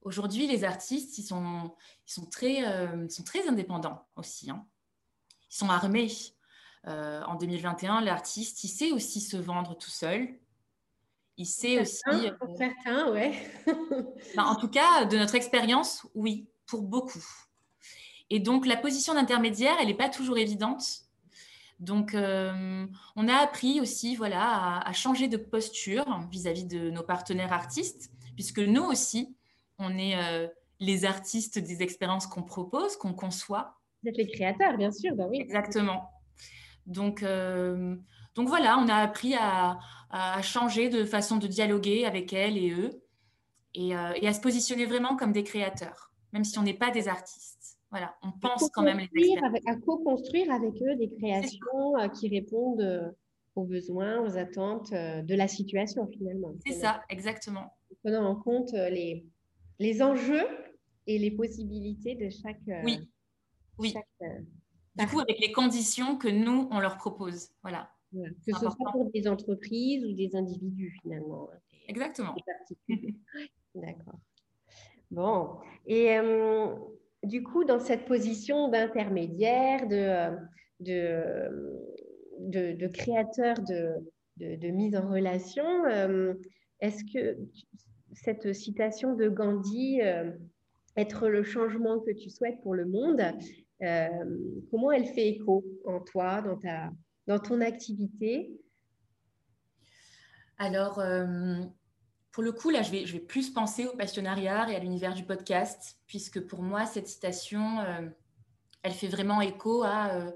Aujourd'hui, 0.06 0.46
les 0.46 0.62
artistes, 0.62 1.18
ils 1.18 1.24
sont, 1.24 1.74
ils 2.06 2.12
sont, 2.12 2.26
très, 2.26 2.64
euh, 2.64 3.08
sont 3.08 3.24
très 3.24 3.48
indépendants 3.48 4.06
aussi. 4.14 4.48
Hein. 4.48 4.64
Ils 5.50 5.56
sont 5.56 5.68
armés. 5.68 6.12
Euh, 6.86 7.24
en 7.24 7.34
2021, 7.34 8.02
l'artiste, 8.02 8.62
il 8.62 8.68
sait 8.68 8.92
aussi 8.92 9.20
se 9.20 9.36
vendre 9.36 9.76
tout 9.76 9.90
seul. 9.90 10.28
Il 11.36 11.44
sait 11.44 11.80
aussi. 11.80 12.02
Pour 12.38 12.50
euh, 12.50 12.56
certains, 12.56 13.10
ouais. 13.10 13.34
Ben, 14.36 14.44
en 14.44 14.54
tout 14.54 14.68
cas, 14.68 15.06
de 15.06 15.18
notre 15.18 15.34
expérience, 15.34 16.06
oui, 16.14 16.46
pour 16.66 16.82
beaucoup. 16.82 17.26
Et 18.30 18.38
donc, 18.38 18.64
la 18.64 18.76
position 18.76 19.14
d'intermédiaire, 19.14 19.74
elle 19.80 19.88
n'est 19.88 19.94
pas 19.94 20.08
toujours 20.08 20.38
évidente. 20.38 20.84
Donc, 21.80 22.12
on 22.14 23.28
a 23.28 23.34
appris 23.34 23.80
aussi 23.80 24.14
voilà, 24.14 24.44
à, 24.44 24.88
à 24.88 24.92
changer 24.92 25.26
de 25.26 25.36
posture 25.36 26.20
vis-à-vis 26.30 26.64
-vis 26.64 26.68
de 26.68 26.90
nos 26.90 27.02
partenaires 27.02 27.52
artistes, 27.52 28.12
puisque 28.36 28.60
nous 28.60 28.84
aussi, 28.84 29.36
on 29.78 29.96
est 29.98 30.16
euh, 30.16 30.48
les 30.80 31.04
artistes 31.04 31.58
des 31.58 31.82
expériences 31.82 32.26
qu'on 32.26 32.42
propose, 32.42 32.96
qu'on 32.96 33.14
conçoit. 33.14 33.78
Vous 34.02 34.10
êtes 34.10 34.16
les 34.16 34.28
créateurs, 34.28 34.76
bien 34.76 34.92
sûr, 34.92 35.14
bah 35.14 35.26
oui. 35.28 35.40
Exactement. 35.40 36.10
Donc, 36.86 37.22
euh, 37.22 37.96
donc 38.34 38.48
voilà, 38.48 38.78
on 38.78 38.88
a 38.88 38.96
appris 38.96 39.34
à, 39.34 39.78
changer 40.42 40.88
de 40.88 41.04
façon 41.04 41.36
de 41.36 41.46
dialoguer 41.46 42.06
avec 42.06 42.32
elles 42.32 42.56
et 42.56 42.70
eux 42.70 43.02
euh, 43.76 44.12
et, 44.14 44.26
à 44.26 44.32
se 44.32 44.40
positionner 44.40 44.86
vraiment 44.86 45.14
comme 45.14 45.32
des 45.32 45.42
créateurs, 45.42 46.10
même 46.32 46.44
si 46.44 46.58
on 46.58 46.62
n'est 46.62 46.72
pas 46.72 46.90
des 46.90 47.06
artistes. 47.08 47.78
Voilà, 47.90 48.16
on 48.22 48.32
pense 48.32 48.70
quand 48.70 48.82
même 48.82 49.00
les 49.12 49.36
à 49.66 49.76
co-construire 49.76 50.50
avec 50.52 50.74
eux 50.82 50.96
des 50.96 51.10
créations 51.18 51.92
qui 52.14 52.28
répondent 52.28 53.14
aux 53.56 53.64
besoins, 53.64 54.20
aux 54.22 54.38
attentes 54.38 54.92
de 54.92 55.34
la 55.34 55.48
situation 55.48 56.06
finalement. 56.06 56.54
C'est 56.64 56.72
ça, 56.72 57.02
exactement. 57.10 57.74
Prenant 58.02 58.24
en 58.24 58.36
compte 58.36 58.72
les, 58.72 59.26
les 59.78 60.02
enjeux 60.02 60.46
et 61.06 61.18
les 61.18 61.30
possibilités 61.30 62.14
de 62.14 62.28
chaque. 62.30 62.60
Euh, 62.68 62.82
oui. 62.84 63.08
Oui. 63.78 63.94
Euh, 64.22 64.26
du 64.96 65.06
coup, 65.06 65.20
avec 65.20 65.38
les 65.40 65.52
conditions 65.52 66.16
que 66.16 66.28
nous, 66.28 66.68
on 66.70 66.80
leur 66.80 66.96
propose. 66.96 67.50
Voilà. 67.62 67.90
Que 68.12 68.52
ce 68.54 68.60
soit 68.60 68.92
pour 68.92 69.10
des 69.12 69.28
entreprises 69.28 70.04
ou 70.06 70.12
des 70.14 70.34
individus, 70.34 70.96
finalement. 71.02 71.50
Hein, 71.52 71.58
Exactement. 71.88 72.34
D'accord. 73.74 74.18
Bon. 75.10 75.58
Et 75.86 76.16
euh, 76.16 76.74
du 77.22 77.42
coup, 77.42 77.64
dans 77.64 77.78
cette 77.78 78.06
position 78.06 78.68
d'intermédiaire, 78.68 79.86
de, 79.86 80.34
de, 80.80 82.72
de, 82.72 82.86
créateur 82.86 83.56
de, 83.68 83.96
de, 84.38 84.68
mise 84.68 84.96
en 84.96 85.10
relation, 85.10 85.84
est-ce 86.80 87.04
que 87.12 87.36
cette 88.16 88.54
citation 88.54 89.14
de 89.14 89.28
Gandhi, 89.28 90.00
euh, 90.02 90.32
être 90.96 91.28
le 91.28 91.44
changement 91.44 92.00
que 92.00 92.10
tu 92.10 92.30
souhaites 92.30 92.60
pour 92.62 92.74
le 92.74 92.86
monde, 92.86 93.22
euh, 93.82 94.08
comment 94.70 94.90
elle 94.90 95.06
fait 95.06 95.28
écho 95.28 95.64
en 95.84 96.00
toi, 96.00 96.40
dans, 96.40 96.56
ta, 96.56 96.90
dans 97.26 97.38
ton 97.38 97.60
activité? 97.60 98.58
Alors, 100.58 100.98
euh, 100.98 101.60
pour 102.32 102.42
le 102.42 102.52
coup, 102.52 102.70
là, 102.70 102.80
je 102.80 102.90
vais, 102.90 103.04
je 103.04 103.12
vais 103.12 103.20
plus 103.20 103.50
penser 103.50 103.86
au 103.86 103.94
passionnariat 103.94 104.70
et 104.70 104.74
à 104.74 104.78
l'univers 104.78 105.12
du 105.12 105.24
podcast, 105.24 105.98
puisque 106.06 106.40
pour 106.40 106.62
moi, 106.62 106.86
cette 106.86 107.08
citation, 107.08 107.78
elle 108.82 108.92
fait 108.92 109.08
vraiment 109.08 109.42
écho 109.42 109.82
à 109.84 110.32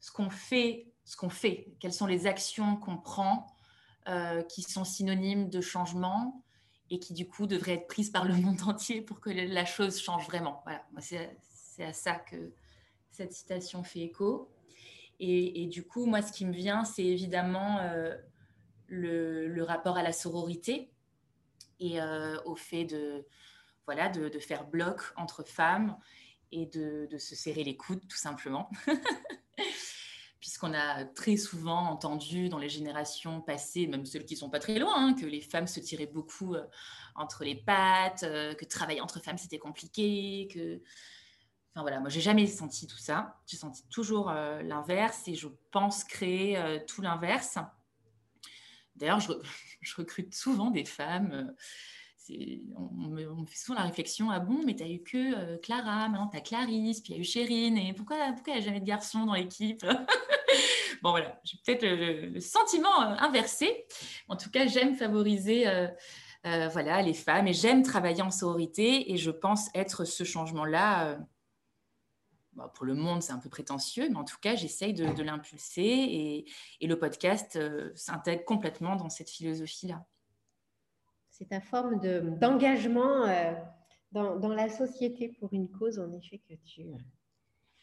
ce 0.00 0.12
qu'on 0.12 0.30
fait, 0.30 0.92
ce 1.04 1.16
qu'on 1.16 1.30
fait, 1.30 1.72
quelles 1.80 1.92
sont 1.92 2.06
les 2.06 2.26
actions 2.26 2.76
qu'on 2.76 2.96
prend 2.96 3.46
qui 4.48 4.62
sont 4.62 4.84
synonymes 4.84 5.50
de 5.50 5.60
changement 5.60 6.42
et 6.92 6.98
qui 6.98 7.14
du 7.14 7.26
coup 7.26 7.46
devrait 7.46 7.72
être 7.72 7.86
prise 7.86 8.10
par 8.10 8.26
le 8.26 8.34
monde 8.34 8.60
entier 8.66 9.00
pour 9.00 9.18
que 9.20 9.30
la 9.30 9.64
chose 9.64 9.98
change 9.98 10.26
vraiment. 10.26 10.62
Voilà, 10.64 10.84
c'est 11.00 11.84
à 11.84 11.94
ça 11.94 12.16
que 12.16 12.52
cette 13.10 13.32
citation 13.32 13.82
fait 13.82 14.00
écho. 14.00 14.50
Et, 15.18 15.66
du 15.68 15.86
coup, 15.86 16.04
moi, 16.04 16.20
ce 16.20 16.32
qui 16.32 16.44
me 16.44 16.52
vient, 16.52 16.84
c'est 16.84 17.04
évidemment 17.04 17.78
euh, 17.78 18.16
le, 18.88 19.62
rapport 19.62 19.96
à 19.96 20.02
la 20.02 20.12
sororité 20.12 20.90
et 21.78 22.00
euh, 22.00 22.42
au 22.44 22.56
fait 22.56 22.84
de, 22.84 23.24
voilà, 23.86 24.08
de, 24.08 24.38
faire 24.40 24.66
bloc 24.66 25.00
entre 25.16 25.44
femmes 25.44 25.96
et 26.50 26.66
de, 26.66 27.06
de 27.08 27.18
se 27.18 27.36
serrer 27.36 27.62
les 27.62 27.76
coudes, 27.76 28.06
tout 28.08 28.16
simplement. 28.16 28.68
puisqu'on 30.42 30.74
a 30.74 31.04
très 31.04 31.36
souvent 31.36 31.86
entendu 31.86 32.48
dans 32.48 32.58
les 32.58 32.68
générations 32.68 33.40
passées, 33.40 33.86
même 33.86 34.04
celles 34.04 34.24
qui 34.24 34.36
sont 34.36 34.50
pas 34.50 34.58
très 34.58 34.76
loin, 34.80 34.92
hein, 34.96 35.14
que 35.14 35.24
les 35.24 35.40
femmes 35.40 35.68
se 35.68 35.78
tiraient 35.78 36.10
beaucoup 36.12 36.56
euh, 36.56 36.66
entre 37.14 37.44
les 37.44 37.54
pattes, 37.54 38.24
euh, 38.24 38.52
que 38.52 38.64
travailler 38.64 39.00
entre 39.00 39.20
femmes 39.20 39.38
c'était 39.38 39.60
compliqué, 39.60 40.48
que 40.52 40.82
Enfin 41.74 41.82
voilà, 41.82 42.00
moi 42.00 42.10
j'ai 42.10 42.20
jamais 42.20 42.46
senti 42.46 42.86
tout 42.86 42.98
ça. 42.98 43.40
J'ai 43.46 43.56
senti 43.56 43.88
toujours 43.88 44.28
euh, 44.28 44.60
l'inverse 44.62 45.26
et 45.26 45.34
je 45.34 45.48
pense 45.70 46.04
créer 46.04 46.60
tout 46.86 47.00
l'inverse. 47.00 47.56
D'ailleurs, 48.96 49.20
je, 49.80 49.94
recrute 49.96 50.34
souvent 50.34 50.70
des 50.70 50.84
femmes 50.84 51.54
on, 52.76 53.08
me, 53.08 53.46
fait 53.46 53.56
souvent 53.56 53.78
la 53.78 53.86
réflexion 53.86 54.30
ah 54.30 54.40
bon 54.40 54.60
mais 54.64 54.76
t'as 54.76 54.88
eu 54.88 55.02
que 55.02 55.16
euh, 55.16 55.58
Clara 55.58 56.08
maintenant 56.08 56.28
t'as 56.28 56.40
Clarisse 56.40 57.00
puis 57.00 57.12
il 57.12 57.16
y 57.16 57.18
a 57.18 57.22
eu 57.22 57.24
Chérine 57.24 57.78
et 57.78 57.92
pourquoi 57.92 58.16
pourquoi 58.34 58.54
n'y 58.54 58.60
a 58.60 58.62
jamais 58.62 58.80
de 58.80 58.86
garçons 58.86 59.26
dans 59.26 59.34
l'équipe 59.34 59.84
bon 61.02 61.10
voilà 61.10 61.40
j'ai 61.44 61.58
peut-être 61.64 61.84
le, 61.84 62.40
sentiment 62.40 63.02
euh, 63.02 63.16
inversé 63.18 63.86
en 64.28 64.36
tout 64.36 64.50
cas 64.50 64.66
j'aime 64.66 64.94
favoriser 64.94 65.66
euh, 66.44 66.68
voilà, 66.68 67.02
les 67.02 67.14
femmes. 67.14 67.46
Et 67.46 67.52
j'aime 67.52 67.82
travailler 67.82 68.22
en 68.22 68.32
sororité 68.32 69.12
et 69.12 69.16
je 69.16 69.30
pense 69.30 69.68
être 69.74 70.04
ce 70.04 70.24
changement-là. 70.24 71.18
Bah, 72.54 72.70
pour 72.74 72.84
le 72.84 72.94
monde, 72.94 73.22
c'est 73.22 73.32
un 73.32 73.38
peu 73.38 73.48
prétentieux, 73.48 74.08
mais 74.10 74.16
en 74.16 74.24
tout 74.24 74.38
cas, 74.40 74.56
j'essaye 74.56 74.92
de, 74.92 75.22
l'impulser 75.22 76.44
et, 76.80 76.86
le 76.86 76.98
podcast 76.98 77.58
s'intègre 77.94 78.44
complètement 78.44 78.96
dans 78.96 79.08
cette 79.08 79.30
philosophie-là. 79.30 80.04
C'est 81.32 81.48
ta 81.48 81.60
forme 81.60 81.98
d'engagement 82.38 83.26
dans, 84.12 84.38
dans, 84.38 84.54
la 84.54 84.68
société 84.68 85.28
pour 85.40 85.52
une 85.52 85.68
cause, 85.68 85.98
en 85.98 86.12
effet, 86.12 86.40
que 86.48 86.54
tu, 86.62 86.84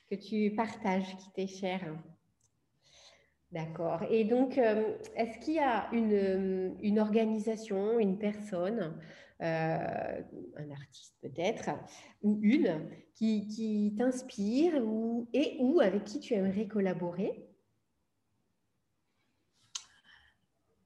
que 0.09 0.15
tu 0.15 0.55
partages, 0.55 1.17
qui 1.17 1.31
t'est 1.31 1.47
chère. 1.47 1.97
D'accord. 3.51 4.03
Et 4.12 4.25
donc, 4.25 4.57
euh, 4.59 4.95
est-ce 5.15 5.39
qu'il 5.39 5.55
y 5.55 5.59
a 5.59 5.89
une, 5.91 6.13
euh, 6.13 6.69
une, 6.83 6.99
organisation, 6.99 7.99
une 7.99 8.19
personne, 8.19 8.95
euh, 9.41 10.21
un 10.55 10.71
artiste 10.71 11.15
peut-être, 11.21 11.71
ou 12.21 12.39
une, 12.43 12.88
qui, 13.15 13.47
qui 13.47 13.95
t'inspire 13.97 14.75
ou, 14.85 15.27
et 15.33 15.57
ou 15.59 15.79
avec 15.79 16.03
qui 16.03 16.19
tu 16.19 16.35
aimerais 16.35 16.67
collaborer? 16.67 17.48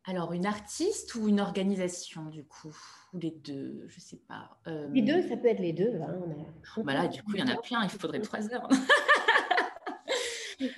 Alors, 0.05 0.33
une 0.33 0.45
artiste 0.45 1.15
ou 1.15 1.29
une 1.29 1.39
organisation, 1.39 2.25
du 2.25 2.43
coup 2.43 2.75
Ou 3.13 3.19
les 3.19 3.31
deux, 3.31 3.85
je 3.87 3.95
ne 3.95 4.01
sais 4.01 4.19
pas. 4.27 4.57
Les 4.91 5.01
deux, 5.01 5.21
ça 5.21 5.37
peut 5.37 5.47
être 5.47 5.59
les 5.61 5.73
deux. 5.73 5.93
Hein, 6.01 6.83
bah 6.83 6.93
là, 6.93 7.07
du 7.07 7.23
coup, 7.23 7.31
il 7.35 7.39
y 7.39 7.43
en 7.43 7.47
a 7.47 7.55
plein, 7.55 7.83
il 7.83 7.89
faudrait 7.89 8.19
trois 8.19 8.53
heures. 8.53 8.67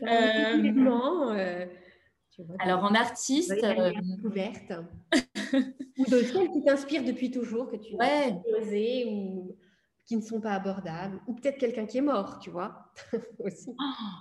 Euh, 0.02 0.58
euh, 1.28 1.66
alors 2.60 2.84
en 2.84 2.94
artiste, 2.96 3.52
euh, 3.64 3.92
ouverte 4.24 4.74
ou 5.98 6.06
de 6.06 6.22
celles 6.22 6.50
qui 6.50 6.64
t'inspirent 6.64 7.04
depuis 7.04 7.32
toujours 7.32 7.70
que 7.70 7.78
tu 7.78 7.96
ouais. 7.96 8.36
osé 8.60 9.06
ou 9.10 9.56
qui 10.06 10.16
ne 10.16 10.22
sont 10.22 10.40
pas 10.40 10.52
abordables 10.52 11.20
ou 11.28 11.34
peut-être 11.34 11.58
quelqu'un 11.58 11.86
qui 11.86 11.98
est 11.98 12.02
mort, 12.02 12.40
tu 12.40 12.52
vois 12.52 12.92
aussi. 13.40 13.76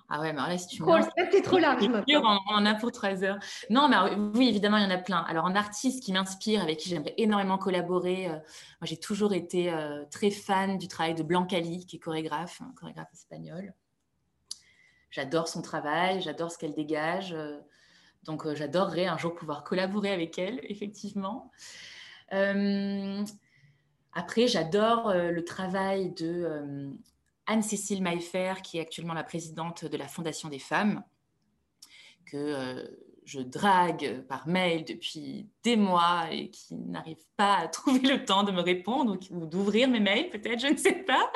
Ah 0.09 0.21
ouais, 0.21 0.33
mais 0.33 0.39
alors 0.39 0.49
là 0.49 0.59
si 0.59 0.67
tu 0.69 0.83
trop, 0.83 0.97
c'est 1.31 1.43
trop 1.43 1.59
large 1.59 1.85
On, 1.87 2.55
en 2.55 2.67
a 2.67 2.75
pour 2.75 2.91
trois 2.91 3.23
heures. 3.23 3.39
Non, 3.71 3.89
mais 3.89 3.97
oui, 4.35 4.49
évidemment, 4.49 4.79
il 4.79 4.85
y 4.85 4.87
en 4.87 4.91
a 4.91 4.99
plein. 4.99 5.19
Alors 5.29 5.45
en 5.45 5.55
artiste 5.55 6.03
qui 6.03 6.13
m'inspire, 6.13 6.63
avec 6.63 6.79
qui 6.79 6.89
j'aimerais 6.89 7.15
énormément 7.19 7.59
collaborer, 7.59 8.29
moi 8.29 8.41
j'ai 8.83 8.97
toujours 8.97 9.35
été 9.35 9.73
très 10.11 10.31
fan 10.31 10.79
du 10.79 10.89
travail 10.89 11.15
de 11.15 11.23
Blancali, 11.23 11.87
qui 11.87 11.97
est 11.97 12.01
chorégraphe, 12.01 12.63
chorégraphe 12.77 13.13
espagnol. 13.13 13.75
J'adore 15.15 15.47
son 15.47 15.63
travail, 15.63 16.21
j'adore 16.23 16.51
ce 16.51 16.59
qu'elle 16.59 16.75
dégage. 16.75 17.35
Euh, 17.35 17.61
donc, 18.25 18.47
euh, 18.47 18.57
j'adorerais 18.57 19.07
un 19.07 19.17
jour 19.17 19.33
pouvoir 19.33 19.63
collaborer 19.63 20.11
avec 20.11 20.41
elle, 20.41 20.59
effectivement. 20.69 21.53
Euh, 22.33 23.23
après, 24.15 24.47
j'adore 24.47 25.13
le 25.13 25.45
travail 25.45 26.11
de 26.11 26.91
Anne-Cécile 27.47 28.03
Maillefer, 28.03 28.55
qui 28.63 28.79
est 28.79 28.81
actuellement 28.81 29.15
la 29.15 29.25
présidente 29.25 29.85
de 29.85 29.97
la 29.97 30.09
Fondation 30.09 30.49
des 30.49 30.59
femmes, 30.59 31.03
que 32.27 32.89
je 33.25 33.41
drague 33.41 34.23
par 34.29 34.47
mail 34.47 34.85
depuis 34.85 35.49
des 35.63 35.77
mois 35.77 36.27
et 36.31 36.51
qui 36.51 36.75
n'arrive 36.75 37.23
pas 37.37 37.57
à 37.57 37.69
trouver 37.69 38.01
le 38.01 38.25
temps 38.25 38.43
de 38.43 38.53
me 38.53 38.61
répondre 38.61 39.19
ou, 39.31 39.47
d'ouvrir 39.47 39.89
mes 39.89 40.01
mails, 40.01 40.31
peut-être, 40.31 40.61
je 40.61 40.69
ne 40.69 40.77
sais 40.77 41.05
pas. 41.05 41.31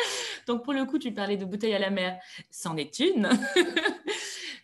Donc, 0.47 0.65
pour 0.65 0.73
le 0.73 0.85
coup, 0.85 0.99
tu 0.99 1.13
parlais 1.13 1.37
de 1.37 1.45
bouteille 1.45 1.75
à 1.75 1.79
la 1.79 1.91
mer, 1.91 2.19
c'en 2.51 2.77
est 2.77 3.01
une. 3.01 3.29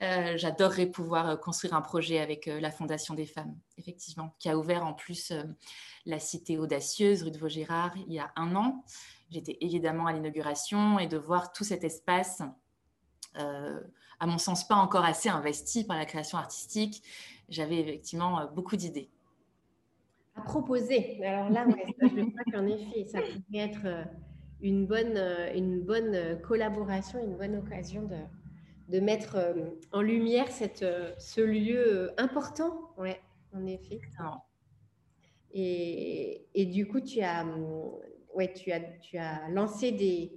euh, 0.02 0.37
J'adorerais 0.37 0.87
pouvoir 0.87 1.28
euh, 1.28 1.37
construire 1.37 1.74
un 1.74 1.80
projet 1.80 2.18
avec 2.20 2.48
euh, 2.48 2.61
la 2.61 2.70
Fondation 2.70 3.14
des 3.14 3.26
femmes, 3.26 3.54
effectivement, 3.78 4.35
qui 4.38 4.48
a 4.48 4.57
ouvert 4.57 4.85
en 4.85 4.92
plus 4.92 5.33
la 6.07 6.18
cité 6.18 6.59
audacieuse, 6.59 7.22
rue 7.22 7.30
de 7.30 7.38
Vaugirard, 7.38 7.94
il 8.07 8.12
y 8.12 8.18
a 8.18 8.30
un 8.37 8.54
an. 8.57 8.85
J'étais 9.30 9.57
évidemment 9.61 10.07
à 10.07 10.12
l'inauguration 10.12 10.98
et 10.98 11.07
de 11.07 11.16
voir 11.16 11.52
tout 11.52 11.64
cet 11.64 11.83
espace. 11.85 12.42
À 13.35 14.26
mon 14.26 14.38
sens, 14.38 14.68
pas 14.68 14.76
encore 14.76 15.04
assez 15.04 15.28
investi 15.28 15.85
par 15.85 15.96
la 15.96 16.04
création 16.04 16.38
artistique. 16.38 17.02
J'avais 17.48 17.80
effectivement 17.80 18.46
beaucoup 18.54 18.76
d'idées. 18.76 19.11
À 20.37 20.42
proposer. 20.42 21.24
Alors 21.24 21.50
là, 21.50 21.66
je 22.00 22.07
crois 22.09 22.44
qu'en 22.52 22.66
effet, 22.66 23.07
ça 23.07 23.20
pourrait 23.20 23.64
être 23.64 24.07
une 24.61 24.87
bonne, 24.87 25.18
une 25.54 25.80
bonne 25.80 26.40
collaboration, 26.42 27.18
une 27.24 27.37
bonne 27.37 27.57
occasion 27.57 28.02
de, 28.02 28.16
de 28.88 29.01
mettre 29.01 29.38
en 29.92 30.03
lumière 30.03 30.51
cette, 30.51 30.85
ce 31.18 31.40
lieu 31.40 32.12
important. 32.18 32.92
Ouais, 32.99 33.20
en 33.53 33.66
effet. 33.66 34.01
Et, 35.53 36.47
et, 36.55 36.66
du 36.66 36.87
coup, 36.87 37.01
tu 37.01 37.20
as, 37.20 37.47
ouais, 38.35 38.53
tu 38.53 38.73
as, 38.73 38.81
tu 38.81 39.16
as 39.16 39.49
lancé 39.51 39.92
des, 39.92 40.33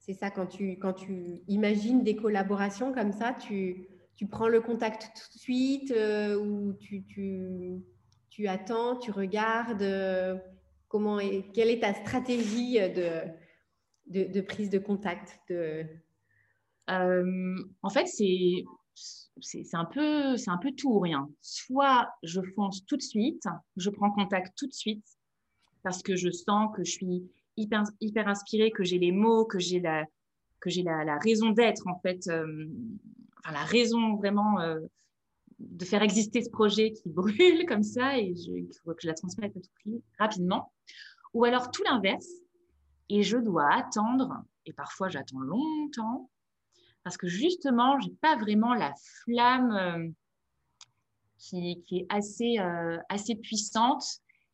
c'est 0.00 0.14
ça, 0.14 0.30
quand 0.30 0.46
tu, 0.46 0.78
quand 0.78 0.94
tu 0.94 1.42
imagines 1.46 2.02
des 2.02 2.16
collaborations 2.16 2.92
comme 2.92 3.12
ça, 3.12 3.34
tu, 3.34 3.86
tu 4.16 4.26
prends 4.26 4.48
le 4.48 4.60
contact 4.60 5.12
tout 5.14 5.32
de 5.34 5.40
suite 5.40 5.90
euh, 5.92 6.36
ou 6.36 6.72
tu, 6.74 7.04
tu, 7.04 7.80
tu, 8.28 8.48
attends, 8.48 8.96
tu 8.96 9.10
regardes 9.10 9.82
euh, 9.82 10.36
comment 10.88 11.20
est, 11.20 11.44
quelle 11.52 11.70
est 11.70 11.80
ta 11.80 11.94
stratégie 11.94 12.80
de, 12.80 13.22
de, 14.06 14.30
de 14.30 14.40
prise 14.40 14.70
de 14.70 14.78
contact 14.78 15.38
de... 15.48 15.86
Euh, 16.90 17.56
en 17.82 17.90
fait, 17.90 18.06
c'est 18.06 18.64
un 19.74 19.84
peu 19.84 20.72
tout 20.76 20.90
ou 20.90 21.00
rien. 21.00 21.28
Soit 21.40 22.08
je 22.22 22.40
fonce 22.54 22.84
tout 22.86 22.96
de 22.96 23.02
suite, 23.02 23.44
je 23.76 23.90
prends 23.90 24.10
contact 24.10 24.56
tout 24.56 24.66
de 24.66 24.72
suite 24.72 25.04
parce 25.82 26.02
que 26.02 26.16
je 26.16 26.30
sens 26.30 26.70
que 26.74 26.84
je 26.84 26.90
suis 26.90 27.30
hyper, 27.56 28.28
inspirée, 28.28 28.70
que 28.70 28.84
j'ai 28.84 28.98
les 28.98 29.12
mots, 29.12 29.44
que 29.44 29.58
j'ai 29.58 29.80
la, 29.80 30.06
raison 31.22 31.50
d'être, 31.50 31.86
en 31.86 31.98
fait, 32.00 32.26
euh, 32.28 32.66
la 33.50 33.64
raison 33.64 34.16
vraiment 34.16 34.60
euh, 34.60 34.80
de 35.58 35.84
faire 35.84 36.02
exister 36.02 36.42
ce 36.42 36.50
projet 36.50 36.92
qui 36.92 37.08
brûle 37.08 37.66
comme 37.66 37.82
ça 37.82 38.18
et 38.18 38.34
il 38.34 38.70
faut 38.82 38.92
que 38.92 39.02
je 39.02 39.08
la 39.08 39.14
transmette 39.14 39.56
à 39.56 39.60
tout 39.60 39.70
prix 39.80 40.02
rapidement. 40.18 40.72
Ou 41.32 41.44
alors 41.44 41.70
tout 41.70 41.82
l'inverse, 41.84 42.28
et 43.08 43.22
je 43.22 43.36
dois 43.36 43.72
attendre, 43.72 44.44
et 44.66 44.72
parfois 44.72 45.08
j'attends 45.08 45.40
longtemps, 45.40 46.28
parce 47.04 47.16
que 47.16 47.26
justement, 47.26 47.98
j'ai 48.00 48.12
pas 48.20 48.36
vraiment 48.36 48.74
la 48.74 48.92
flamme 49.24 49.72
euh, 49.72 50.08
qui, 51.38 51.82
qui, 51.86 52.00
est 52.00 52.06
assez, 52.10 52.58
assez 53.08 53.34
puissante 53.36 54.04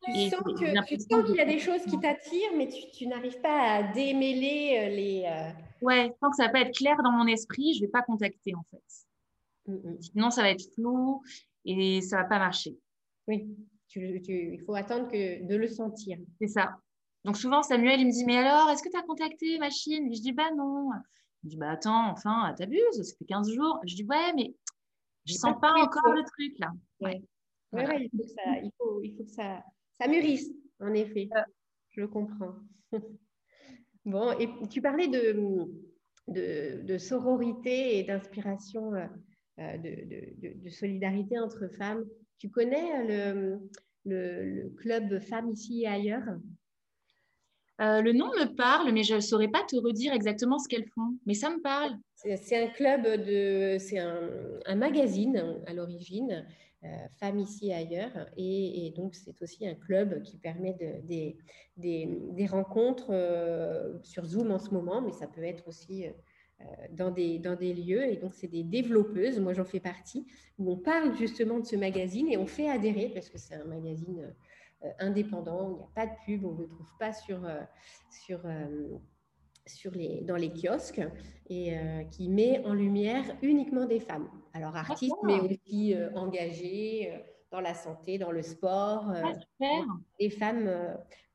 tu 0.05 0.29
sens 0.29 0.43
qu'il 0.57 1.35
y 1.35 1.41
a 1.41 1.45
des 1.45 1.59
choses 1.59 1.83
qui 1.83 1.99
t'attirent, 1.99 2.55
mais 2.55 2.69
tu, 2.93 3.07
n'arrives 3.07 3.39
pas 3.41 3.73
à 3.73 3.83
démêler 3.83 4.77
euh, 4.77 4.89
les. 4.89 5.23
Euh, 5.25 5.85
ouais, 5.85 6.15
tant 6.21 6.29
que 6.29 6.35
ça 6.35 6.45
va 6.45 6.49
pas 6.49 6.61
être 6.61 6.75
clair 6.75 6.95
dans 7.03 7.11
mon 7.11 7.27
esprit, 7.27 7.73
je 7.73 7.81
vais 7.81 7.89
pas 7.89 8.03
contacter 8.03 8.53
en 8.55 8.63
fait. 8.63 9.71
Mm, 9.71 9.73
mm. 9.73 10.01
Sinon, 10.01 10.29
ça 10.29 10.41
va 10.43 10.49
être 10.49 10.73
flou 10.73 11.21
et 11.65 12.01
ça 12.01 12.17
va 12.17 12.23
pas 12.25 12.39
marcher. 12.39 12.77
Oui, 13.27 13.47
il 13.95 14.61
faut 14.65 14.75
attendre 14.75 15.09
que 15.09 15.45
de 15.45 15.55
le 15.55 15.67
sentir. 15.67 16.17
C'est 16.39 16.47
ça. 16.47 16.77
Donc 17.25 17.35
souvent, 17.35 17.61
Samuel, 17.63 17.99
il 17.99 18.07
me 18.07 18.11
dit, 18.11 18.23
mais 18.25 18.37
alors, 18.37 18.69
est-ce 18.69 18.83
que 18.83 18.89
tu 18.89 18.97
as 18.97 19.01
contacté 19.01 19.57
machine? 19.57 20.13
Je 20.13 20.21
dis, 20.21 20.31
bah 20.31 20.51
non. 20.55 20.89
Me 21.43 21.49
dit, 21.49 21.57
bah 21.57 21.71
attends, 21.71 22.11
enfin, 22.11 22.53
t'abuses, 22.57 23.01
ça 23.01 23.15
fait 23.17 23.25
15 23.25 23.51
jours. 23.51 23.79
Je 23.85 23.95
dis, 23.95 24.03
ouais, 24.05 24.33
mais 24.35 24.53
je 25.25 25.33
sens 25.33 25.55
pas, 25.61 25.73
encore 25.73 26.13
le 26.13 26.23
truc 26.23 26.57
là. 26.59 26.71
Ouais. 26.99 27.21
Ouais, 27.73 28.05
il, 28.05 28.09
faut 28.17 28.27
ça, 28.27 28.59
il, 28.63 28.71
faut, 28.77 29.01
il 29.03 29.15
faut 29.15 29.23
que 29.23 29.31
ça, 29.31 29.61
ça 29.99 30.07
mûrisse, 30.07 30.49
en 30.79 30.93
effet. 30.93 31.29
Je 31.89 32.01
le 32.01 32.07
comprends. 32.07 32.55
bon, 34.05 34.31
et 34.39 34.49
tu 34.69 34.81
parlais 34.81 35.07
de, 35.07 35.67
de, 36.27 36.97
sororité 36.97 37.99
et 37.99 38.03
d'inspiration, 38.03 38.93
euh, 38.93 39.05
euh, 39.59 39.77
de, 39.77 40.63
de, 40.63 40.69
solidarité 40.69 41.39
entre 41.39 41.67
femmes. 41.67 42.05
Tu 42.37 42.49
connais 42.49 43.03
le, 43.05 43.59
le, 44.05 44.69
club 44.77 45.19
Femmes 45.19 45.51
ici 45.51 45.83
et 45.83 45.87
ailleurs? 45.87 46.37
Euh, 47.79 48.01
le 48.01 48.11
nom 48.11 48.27
me 48.27 48.55
parle, 48.55 48.91
mais 48.91 49.03
je 49.03 49.15
ne 49.15 49.19
saurais 49.19 49.47
pas 49.47 49.63
te 49.67 49.75
redire 49.75 50.13
exactement 50.13 50.57
ce 50.57 50.67
qu'elles 50.67 50.87
font. 50.95 51.17
Mais 51.25 51.33
ça 51.33 51.49
me 51.49 51.61
parle. 51.61 51.91
C'est 52.15 52.63
un 52.63 52.67
club 52.67 53.03
de, 53.03 53.77
c'est 53.79 53.99
un, 53.99 54.75
magazine 54.75 55.61
à 55.67 55.73
l'origine 55.73 56.45
euh, 56.83 56.87
femmes 57.19 57.39
ici 57.39 57.69
et 57.69 57.73
ailleurs. 57.75 58.27
Et, 58.35 58.91
donc, 58.95 59.13
c'est 59.13 59.39
aussi 59.41 59.67
un 59.67 59.75
club 59.75 60.23
qui 60.23 60.37
permet 60.37 60.73
de, 60.73 61.05
des, 61.07 61.37
des, 62.33 62.47
rencontres 62.47 63.11
euh, 63.11 63.99
sur 64.03 64.25
Zoom 64.25 64.51
en 64.51 64.59
ce 64.59 64.71
moment, 64.71 65.01
mais 65.01 65.11
ça 65.11 65.27
peut 65.27 65.43
être 65.43 65.67
aussi 65.67 66.07
euh, 66.07 66.65
dans, 66.91 67.11
des, 67.11 67.37
dans 67.37 67.55
des 67.55 67.75
lieux. 67.75 68.03
Et 68.05 68.17
donc, 68.17 68.33
c'est 68.33 68.47
des 68.47 68.63
développeuses, 68.63 69.39
moi 69.39 69.53
j'en 69.53 69.65
fais 69.65 69.79
partie, 69.79 70.25
où 70.57 70.71
on 70.71 70.77
parle 70.77 71.15
justement 71.15 71.59
de 71.59 71.65
ce 71.65 71.75
magazine 71.75 72.27
et 72.29 72.37
on 72.37 72.47
fait 72.47 72.69
adhérer, 72.69 73.11
parce 73.13 73.29
que 73.29 73.37
c'est 73.37 73.53
un 73.53 73.65
magazine 73.65 74.33
indépendant, 74.99 75.69
il 75.69 75.75
n'y 75.75 75.83
a 75.83 75.89
pas 75.95 76.05
de 76.05 76.11
pub, 76.25 76.45
on 76.45 76.53
ne 76.53 76.61
le 76.61 76.67
trouve 76.67 76.91
pas 76.99 77.13
sur, 77.13 77.39
sur 78.09 78.41
sur 79.67 79.91
les, 79.91 80.21
dans 80.21 80.35
les 80.35 80.51
kiosques 80.51 81.01
et 81.49 81.77
euh, 81.77 82.03
qui 82.05 82.29
met 82.29 82.63
en 82.65 82.73
lumière 82.73 83.23
uniquement 83.41 83.85
des 83.85 83.99
femmes. 83.99 84.29
Alors 84.53 84.75
artistes, 84.75 85.15
mais 85.23 85.39
aussi 85.39 85.93
euh, 85.93 86.09
engagées, 86.15 87.13
dans 87.51 87.61
la 87.61 87.73
santé, 87.73 88.17
dans 88.17 88.31
le 88.31 88.41
sport. 88.41 89.09
Euh, 89.09 89.21
ah, 89.61 89.75
les 90.19 90.29
femmes, 90.29 90.69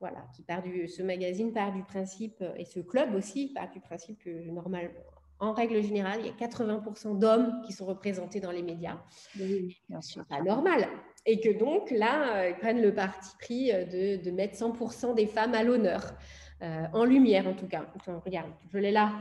voilà, 0.00 0.26
qui 0.34 0.42
part 0.42 0.62
du, 0.62 0.86
ce 0.88 1.02
magazine 1.02 1.52
part 1.52 1.72
du 1.72 1.82
principe, 1.84 2.44
et 2.56 2.64
ce 2.64 2.80
club 2.80 3.14
aussi 3.14 3.52
part 3.54 3.70
du 3.70 3.80
principe 3.80 4.18
que 4.18 4.50
normalement, 4.50 4.90
en 5.38 5.52
règle 5.52 5.82
générale, 5.82 6.20
il 6.20 6.26
y 6.26 6.28
a 6.28 6.46
80% 6.48 7.18
d'hommes 7.18 7.62
qui 7.64 7.72
sont 7.72 7.86
représentés 7.86 8.40
dans 8.40 8.52
les 8.52 8.62
médias. 8.62 9.02
Oui, 9.40 9.76
bien 9.88 10.00
sûr. 10.00 10.24
Pas 10.26 10.42
normal. 10.42 10.86
Et 11.24 11.40
que 11.40 11.56
donc, 11.56 11.90
là, 11.90 12.48
ils 12.48 12.56
prennent 12.56 12.82
le 12.82 12.92
parti 12.92 13.30
pris 13.38 13.72
de, 13.72 14.22
de 14.22 14.30
mettre 14.30 14.56
100% 14.56 15.14
des 15.14 15.26
femmes 15.26 15.54
à 15.54 15.62
l'honneur. 15.62 16.14
Euh, 16.62 16.84
en 16.92 17.04
lumière 17.04 17.48
en 17.48 17.54
tout 17.54 17.66
cas. 17.66 17.84
regarde, 18.24 18.50
je 18.72 18.78
l'ai 18.78 18.92
là. 18.92 19.12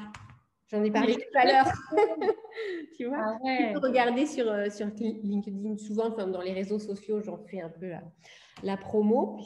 J'en 0.70 0.84
ai 0.84 0.92
parlé 0.92 1.16
tout 1.16 1.38
à 1.38 1.46
l'heure. 1.46 1.74
tu 2.98 3.06
vois 3.06 3.18
ah 3.20 3.38
Tu 3.44 3.74
peux 3.74 3.80
regarder 3.80 4.26
sur, 4.26 4.50
euh, 4.50 4.70
sur 4.70 4.88
LinkedIn 5.00 5.78
souvent, 5.78 6.10
enfin, 6.12 6.28
dans 6.28 6.42
les 6.42 6.54
réseaux 6.54 6.80
sociaux, 6.80 7.20
j'en 7.20 7.38
fais 7.38 7.62
un 7.62 7.70
peu 7.70 7.92
la, 8.64 8.78
promo. 8.78 9.40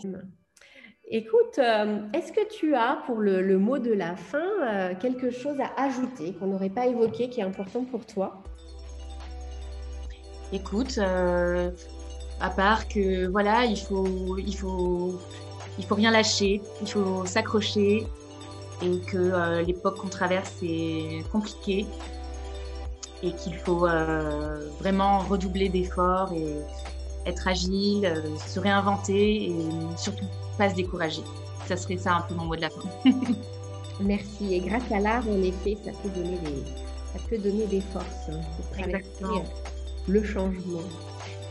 Écoute, 1.06 1.58
euh, 1.58 2.02
est-ce 2.14 2.34
que 2.34 2.46
tu 2.50 2.76
as 2.76 3.02
pour 3.06 3.18
le, 3.18 3.58
mot 3.58 3.80
de 3.80 3.94
la 3.94 4.16
fin 4.16 4.94
quelque 4.96 5.32
chose 5.32 5.58
à 5.62 5.72
ajouter 5.82 6.34
qu'on 6.34 6.48
n'aurait 6.48 6.70
pas 6.70 6.88
évoqué 6.88 7.30
qui 7.30 7.40
est 7.40 7.44
important 7.44 7.86
pour 7.86 8.06
toi? 8.06 8.44
Écoute, 10.52 11.00
à 12.40 12.50
part 12.50 12.88
que 12.88 13.28
voilà, 13.28 13.66
il 13.66 13.80
faut, 13.80 14.38
il 14.38 14.56
faut 14.56 15.20
il 15.78 15.86
faut 15.86 15.96
rien 15.96 16.12
lâcher, 16.12 16.62
il 16.82 16.88
faut 16.88 17.26
s'accrocher 17.26 18.08
et 18.82 19.00
que 19.00 19.18
euh, 19.18 19.62
l'époque 19.62 19.98
qu'on 19.98 20.08
traverse 20.08 20.54
est 20.62 21.24
compliquée 21.32 21.86
et 23.24 23.32
qu'il 23.34 23.56
faut 23.56 23.88
euh, 23.88 24.70
vraiment 24.80 25.20
redoubler 25.20 25.70
d'efforts 25.70 26.34
et 26.34 26.56
être 27.26 27.48
agile, 27.48 28.06
euh, 28.06 28.38
se 28.46 28.60
réinventer 28.60 29.46
et 29.46 29.56
surtout 29.98 30.26
pas 30.58 30.70
se 30.70 30.76
décourager. 30.76 31.24
Ça 31.68 31.76
serait 31.76 31.98
ça 31.98 32.16
un 32.16 32.22
peu 32.22 32.36
mon 32.36 32.46
mot 32.46 32.56
de 32.56 32.62
la 32.62 32.70
fin. 32.70 32.90
Merci. 34.02 34.54
Et 34.54 34.60
grâce 34.60 34.92
à 34.92 35.00
l'art, 35.00 35.24
en 35.28 35.42
effet, 35.42 35.78
ça 35.84 35.92
peut 36.04 36.10
donner 36.10 36.38
des, 36.38 36.64
ça 37.14 37.20
peut 37.30 37.38
donner 37.38 37.66
des 37.66 37.82
forces 37.82 38.30
hein, 38.30 38.40
pour 38.56 38.78
traverser 38.78 39.50
le 40.08 40.24
changement. 40.24 40.84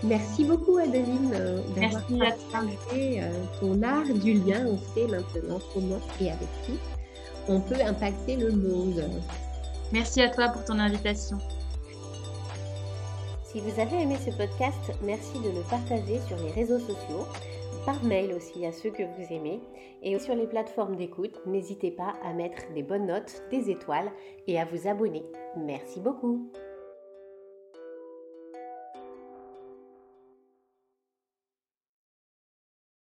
Merci 0.04 0.44
beaucoup 0.44 0.76
Adeline 0.76 1.32
euh, 1.34 1.60
d'avoir 1.74 2.02
partagé 2.06 3.22
euh, 3.22 3.30
ton 3.58 3.82
art 3.82 4.04
du 4.04 4.34
lien. 4.34 4.66
On 4.66 4.78
sait 4.94 5.06
maintenant 5.06 5.58
comment 5.72 6.00
et 6.20 6.30
avec 6.30 6.48
qui 6.66 6.78
on 7.48 7.60
peut 7.60 7.80
impacter 7.84 8.36
le 8.36 8.52
monde. 8.52 9.02
Merci 9.92 10.22
à 10.22 10.28
toi 10.28 10.48
pour 10.48 10.64
ton 10.64 10.78
invitation. 10.78 11.38
Si 13.44 13.60
vous 13.60 13.80
avez 13.80 14.02
aimé 14.02 14.16
ce 14.18 14.30
podcast, 14.30 14.92
merci 15.02 15.38
de 15.38 15.50
le 15.50 15.62
partager 15.70 16.20
sur 16.26 16.36
les 16.38 16.50
réseaux 16.50 16.80
sociaux, 16.80 17.26
par 17.86 18.02
mail 18.02 18.32
aussi 18.32 18.66
à 18.66 18.72
ceux 18.72 18.90
que 18.90 19.02
vous 19.02 19.32
aimez, 19.32 19.60
et 20.02 20.18
sur 20.18 20.34
les 20.34 20.46
plateformes 20.46 20.96
d'écoute. 20.96 21.38
N'hésitez 21.46 21.90
pas 21.90 22.14
à 22.24 22.32
mettre 22.32 22.62
des 22.74 22.82
bonnes 22.82 23.06
notes, 23.06 23.42
des 23.50 23.70
étoiles 23.70 24.10
et 24.46 24.58
à 24.58 24.64
vous 24.64 24.88
abonner. 24.88 25.22
Merci 25.56 26.00
beaucoup. 26.00 26.50